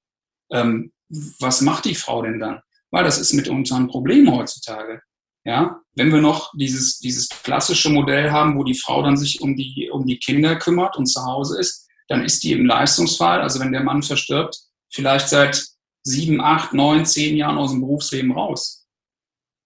[0.51, 0.91] Ähm,
[1.39, 2.61] was macht die Frau denn dann?
[2.91, 5.01] Weil das ist mitunter ein Problem heutzutage.
[5.45, 9.55] Ja, wenn wir noch dieses, dieses klassische Modell haben, wo die Frau dann sich um
[9.57, 11.83] die, um die Kinder kümmert und zu Hause ist,
[12.14, 14.59] dann ist die im Leistungsfall, also wenn der Mann verstirbt,
[14.91, 15.66] vielleicht seit
[16.03, 18.88] sieben, acht, neun, zehn Jahren aus dem Berufsleben raus.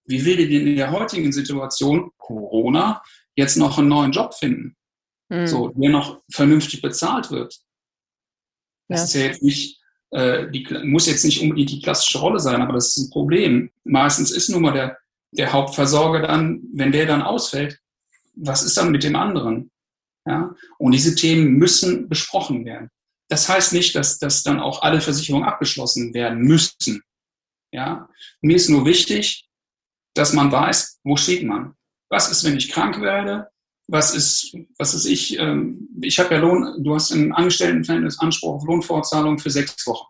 [0.06, 3.04] Wie will die denn in der heutigen Situation, Corona,
[3.36, 4.78] jetzt noch einen neuen Job finden?
[5.30, 5.46] Hm.
[5.46, 7.60] So, der noch vernünftig bezahlt wird.
[8.88, 9.04] Das ja.
[9.04, 9.82] ist ja jetzt nicht,
[10.12, 13.72] äh, die, muss jetzt nicht unbedingt die klassische Rolle sein, aber das ist ein Problem.
[13.84, 14.98] Meistens ist nun mal der,
[15.32, 17.78] der Hauptversorger dann, wenn der dann ausfällt,
[18.36, 19.70] was ist dann mit dem anderen?
[20.28, 20.56] Ja?
[20.78, 22.90] Und diese Themen müssen besprochen werden.
[23.30, 27.02] Das heißt nicht, dass, dass dann auch alle Versicherungen abgeschlossen werden müssen.
[27.72, 28.10] Ja?
[28.42, 29.48] Mir ist nur wichtig,
[30.16, 31.74] dass man weiß, wo steht man.
[32.10, 33.50] Was ist, wenn ich krank werde?
[33.90, 35.40] Was ist, was ist ich?
[35.40, 40.08] Ähm, ich habe ja Lohn, du hast im Angestelltenverhältnis Anspruch auf Lohnfortzahlung für sechs Wochen.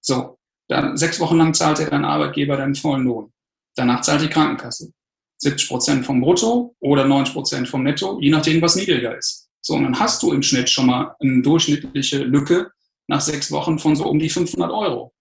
[0.00, 0.38] So,
[0.68, 3.32] dann sechs Wochen lang zahlt dir dein Arbeitgeber deinen vollen Lohn.
[3.76, 4.92] Danach zahlt die Krankenkasse.
[5.38, 9.48] 70 Prozent vom Brutto oder 90 Prozent vom Netto, je nachdem, was niedriger ist.
[9.60, 12.70] So, und dann hast du im Schnitt schon mal eine durchschnittliche Lücke
[13.08, 15.14] nach sechs Wochen von so um die 500 Euro.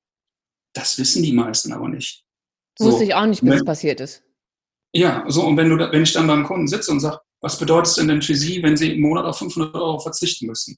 [0.73, 2.23] Das wissen die meisten aber nicht.
[2.77, 4.23] So, Wusste ich auch nicht, bis es passiert ist.
[4.95, 7.87] Ja, so, und wenn, du, wenn ich dann beim Kunden sitze und sage, was bedeutet
[7.87, 10.77] es denn denn für Sie, wenn Sie im Monat auf 500 Euro verzichten müssen?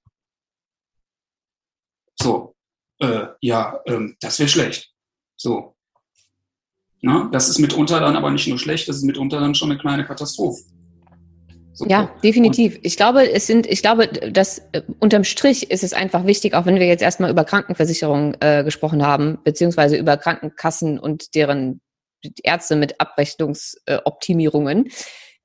[2.21, 2.55] So,
[2.99, 4.93] äh, ja, äh, das wäre schlecht.
[5.37, 5.74] So,
[7.05, 9.79] na, das ist mitunter dann aber nicht nur schlecht, das ist mitunter dann schon eine
[9.79, 10.63] kleine Katastrophe.
[11.73, 11.85] So.
[11.85, 12.79] Ja, definitiv.
[12.81, 16.65] Ich glaube, es sind, ich glaube, dass äh, unterm Strich ist es einfach wichtig, auch
[16.65, 21.79] wenn wir jetzt erstmal über Krankenversicherung äh, gesprochen haben, beziehungsweise über Krankenkassen und deren
[22.41, 24.89] Ärzte mit Abrechnungsoptimierungen.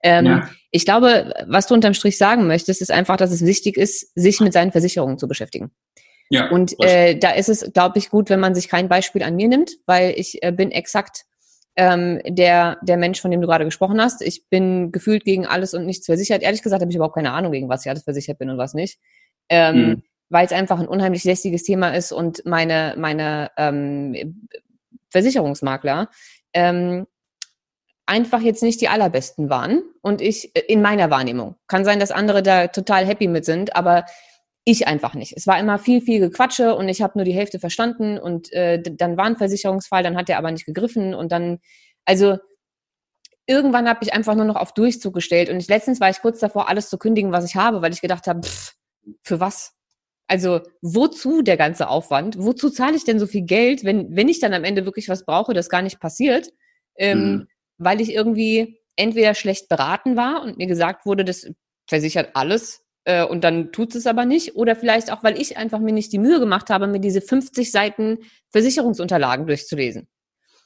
[0.03, 0.51] Ähm, ja.
[0.71, 4.41] Ich glaube, was du unterm Strich sagen möchtest, ist einfach, dass es wichtig ist, sich
[4.41, 5.73] mit seinen Versicherungen zu beschäftigen.
[6.31, 9.37] Ja, und äh, da ist es, glaube ich, gut, wenn man sich kein Beispiel an
[9.37, 11.27] mir nimmt, weil ich äh, bin exakt
[11.77, 14.23] ähm, der, der Mensch, von dem du gerade gesprochen hast.
[14.23, 16.43] Ich bin gefühlt gegen alles und nichts versichert.
[16.43, 18.75] Ehrlich gesagt habe ich überhaupt keine Ahnung, gegen was ich alles versichert bin und was
[18.75, 18.99] nicht.
[19.49, 20.03] Ähm, mhm.
[20.29, 24.37] Weil es einfach ein unheimlich lästiges Thema ist und meine, meine ähm,
[25.11, 26.09] Versicherungsmakler
[26.53, 27.07] ähm,
[28.07, 29.83] einfach jetzt nicht die allerbesten waren.
[30.03, 33.77] Und ich, äh, in meiner Wahrnehmung, kann sein, dass andere da total happy mit sind,
[33.77, 34.05] aber
[34.71, 35.35] ich einfach nicht.
[35.37, 38.81] Es war immer viel, viel Gequatsche und ich habe nur die Hälfte verstanden und äh,
[38.83, 41.59] dann war ein Versicherungsfall, dann hat der aber nicht gegriffen und dann,
[42.05, 42.39] also
[43.47, 46.41] irgendwann habe ich einfach nur noch auf Durchzug gestellt und ich, letztens war ich kurz
[46.41, 48.75] davor, alles zu kündigen, was ich habe, weil ich gedacht habe, pff,
[49.23, 49.75] für was?
[50.27, 52.39] Also wozu der ganze Aufwand?
[52.39, 55.25] Wozu zahle ich denn so viel Geld, wenn, wenn ich dann am Ende wirklich was
[55.25, 56.51] brauche, das gar nicht passiert?
[56.97, 57.49] Ähm, mhm.
[57.79, 61.51] Weil ich irgendwie entweder schlecht beraten war und mir gesagt wurde, das
[61.89, 64.57] versichert alles äh, und dann tut es aber nicht.
[64.57, 67.71] Oder vielleicht auch, weil ich einfach mir nicht die Mühe gemacht habe, mir diese 50
[67.71, 68.19] Seiten
[68.51, 70.09] Versicherungsunterlagen durchzulesen.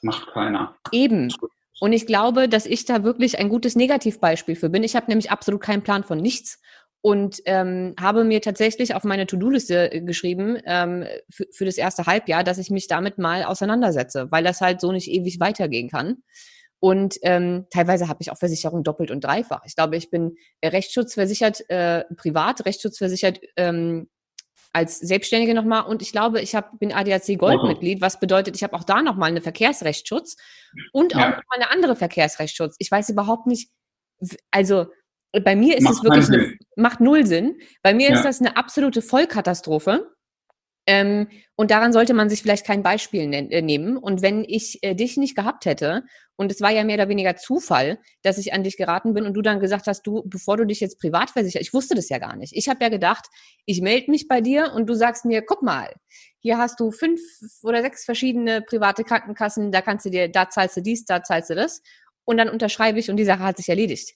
[0.02, 0.76] Macht keiner.
[0.92, 1.32] Eben.
[1.80, 4.82] Und ich glaube, dass ich da wirklich ein gutes Negativbeispiel für bin.
[4.82, 6.60] Ich habe nämlich absolut keinen Plan von nichts
[7.00, 12.06] und ähm, habe mir tatsächlich auf meine To-Do-Liste äh, geschrieben ähm, für, für das erste
[12.06, 16.22] Halbjahr, dass ich mich damit mal auseinandersetze, weil das halt so nicht ewig weitergehen kann.
[16.84, 19.62] Und ähm, teilweise habe ich auch Versicherungen doppelt und dreifach.
[19.64, 24.10] Ich glaube, ich bin rechtsschutzversichert, äh, privat, rechtsschutzversichert ähm,
[24.74, 25.86] als Selbstständige nochmal.
[25.86, 29.30] Und ich glaube, ich hab, bin ADAC Goldmitglied, was bedeutet, ich habe auch da nochmal
[29.30, 30.36] eine Verkehrsrechtsschutz
[30.92, 31.28] und auch ja.
[31.28, 32.76] nochmal eine andere Verkehrsrechtsschutz.
[32.78, 33.70] Ich weiß überhaupt nicht,
[34.50, 34.88] also
[35.42, 37.60] bei mir ist macht es wirklich, eine, macht null Sinn.
[37.82, 38.14] Bei mir ja.
[38.16, 40.13] ist das eine absolute Vollkatastrophe.
[40.86, 43.96] Ähm, und daran sollte man sich vielleicht kein Beispiel ne nehmen.
[43.96, 46.04] Und wenn ich äh, dich nicht gehabt hätte,
[46.36, 49.34] und es war ja mehr oder weniger Zufall, dass ich an dich geraten bin und
[49.34, 52.18] du dann gesagt hast, du, bevor du dich jetzt privat versicherst, ich wusste das ja
[52.18, 52.52] gar nicht.
[52.56, 53.26] Ich habe ja gedacht,
[53.66, 55.92] ich melde mich bei dir und du sagst mir, guck mal,
[56.40, 57.20] hier hast du fünf
[57.62, 61.50] oder sechs verschiedene private Krankenkassen, da kannst du dir, da zahlst du dies, da zahlst
[61.50, 61.82] du das.
[62.24, 64.14] Und dann unterschreibe ich und die Sache hat sich erledigt.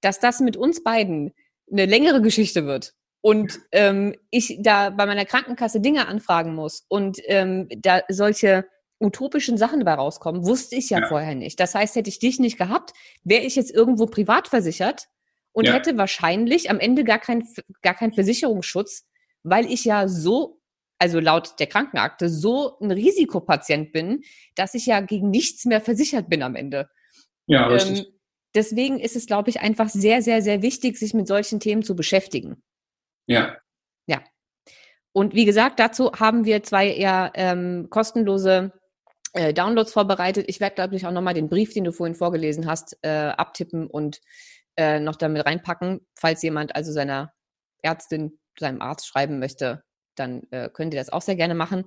[0.00, 1.32] Dass das mit uns beiden
[1.70, 7.18] eine längere Geschichte wird, und ähm, ich da bei meiner Krankenkasse Dinge anfragen muss und
[7.26, 8.66] ähm, da solche
[8.98, 11.58] utopischen Sachen dabei rauskommen, wusste ich ja, ja, vorher nicht.
[11.58, 12.92] Das heißt, hätte ich dich nicht gehabt,
[13.24, 15.08] wäre ich jetzt irgendwo privat versichert
[15.52, 15.72] und ja.
[15.72, 17.46] hätte wahrscheinlich am Ende gar keinen
[17.82, 19.06] gar keinen Versicherungsschutz,
[19.42, 20.60] weil ich ja so
[21.00, 24.22] also laut der Krankenakte, so ein Risikopatient bin,
[24.54, 26.90] dass ich ja gegen nichts mehr versichert bin am Ende.
[27.46, 28.00] Ja, richtig.
[28.00, 28.06] Ähm,
[28.54, 31.96] deswegen ist es, glaube ich, einfach sehr, sehr, sehr wichtig, sich mit solchen Themen zu
[31.96, 32.62] beschäftigen.
[33.30, 33.56] Ja.
[34.06, 34.20] Ja.
[35.12, 38.72] Und wie gesagt, dazu haben wir zwei eher ähm, kostenlose
[39.34, 40.46] äh, Downloads vorbereitet.
[40.48, 43.86] Ich werde, glaube ich, auch nochmal den Brief, den du vorhin vorgelesen hast, äh, abtippen
[43.86, 44.20] und
[44.76, 47.32] äh, noch damit reinpacken, falls jemand also seiner
[47.82, 49.84] Ärztin, seinem Arzt schreiben möchte,
[50.16, 51.84] dann äh, könnt ihr das auch sehr gerne machen.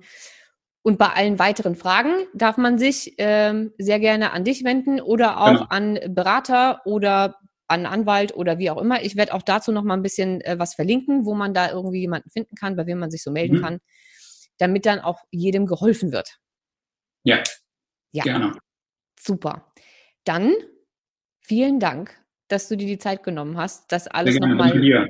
[0.82, 5.40] Und bei allen weiteren Fragen darf man sich ähm, sehr gerne an dich wenden oder
[5.40, 5.66] auch genau.
[5.68, 9.02] an Berater oder an Anwalt oder wie auch immer.
[9.02, 12.00] Ich werde auch dazu noch mal ein bisschen äh, was verlinken, wo man da irgendwie
[12.00, 13.62] jemanden finden kann, bei wem man sich so melden mhm.
[13.62, 13.78] kann,
[14.58, 16.38] damit dann auch jedem geholfen wird.
[17.24, 17.42] Ja.
[18.12, 18.22] Ja.
[18.22, 18.58] Gerne.
[19.18, 19.72] Super.
[20.24, 20.52] Dann
[21.40, 22.14] vielen Dank,
[22.48, 25.08] dass du dir die Zeit genommen hast, das alles nochmal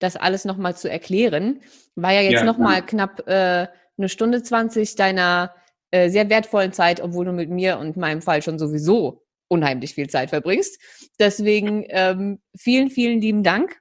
[0.00, 1.60] das alles noch mal zu erklären.
[1.94, 5.54] War ja jetzt ja, noch mal knapp äh, eine Stunde 20 deiner
[5.92, 10.08] äh, sehr wertvollen Zeit, obwohl du mit mir und meinem Fall schon sowieso unheimlich viel
[10.08, 10.80] Zeit verbringst.
[11.18, 13.80] Deswegen ähm, vielen, vielen lieben Dank.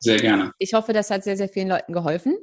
[0.00, 0.52] Sehr gerne.
[0.58, 2.36] Ich hoffe, das hat sehr, sehr vielen Leuten geholfen.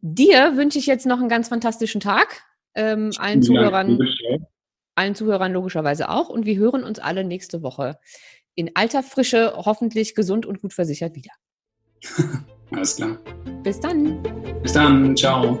[0.00, 2.42] Dir wünsche ich jetzt noch einen ganz fantastischen Tag.
[2.74, 3.98] Ähm, allen Zuhörern,
[4.94, 6.28] allen Zuhörern logischerweise auch.
[6.28, 7.98] Und wir hören uns alle nächste Woche
[8.54, 11.32] in alter Frische, hoffentlich gesund und gut versichert wieder.
[12.70, 13.18] Alles klar.
[13.62, 14.22] Bis dann.
[14.62, 15.16] Bis dann.
[15.16, 15.58] Ciao.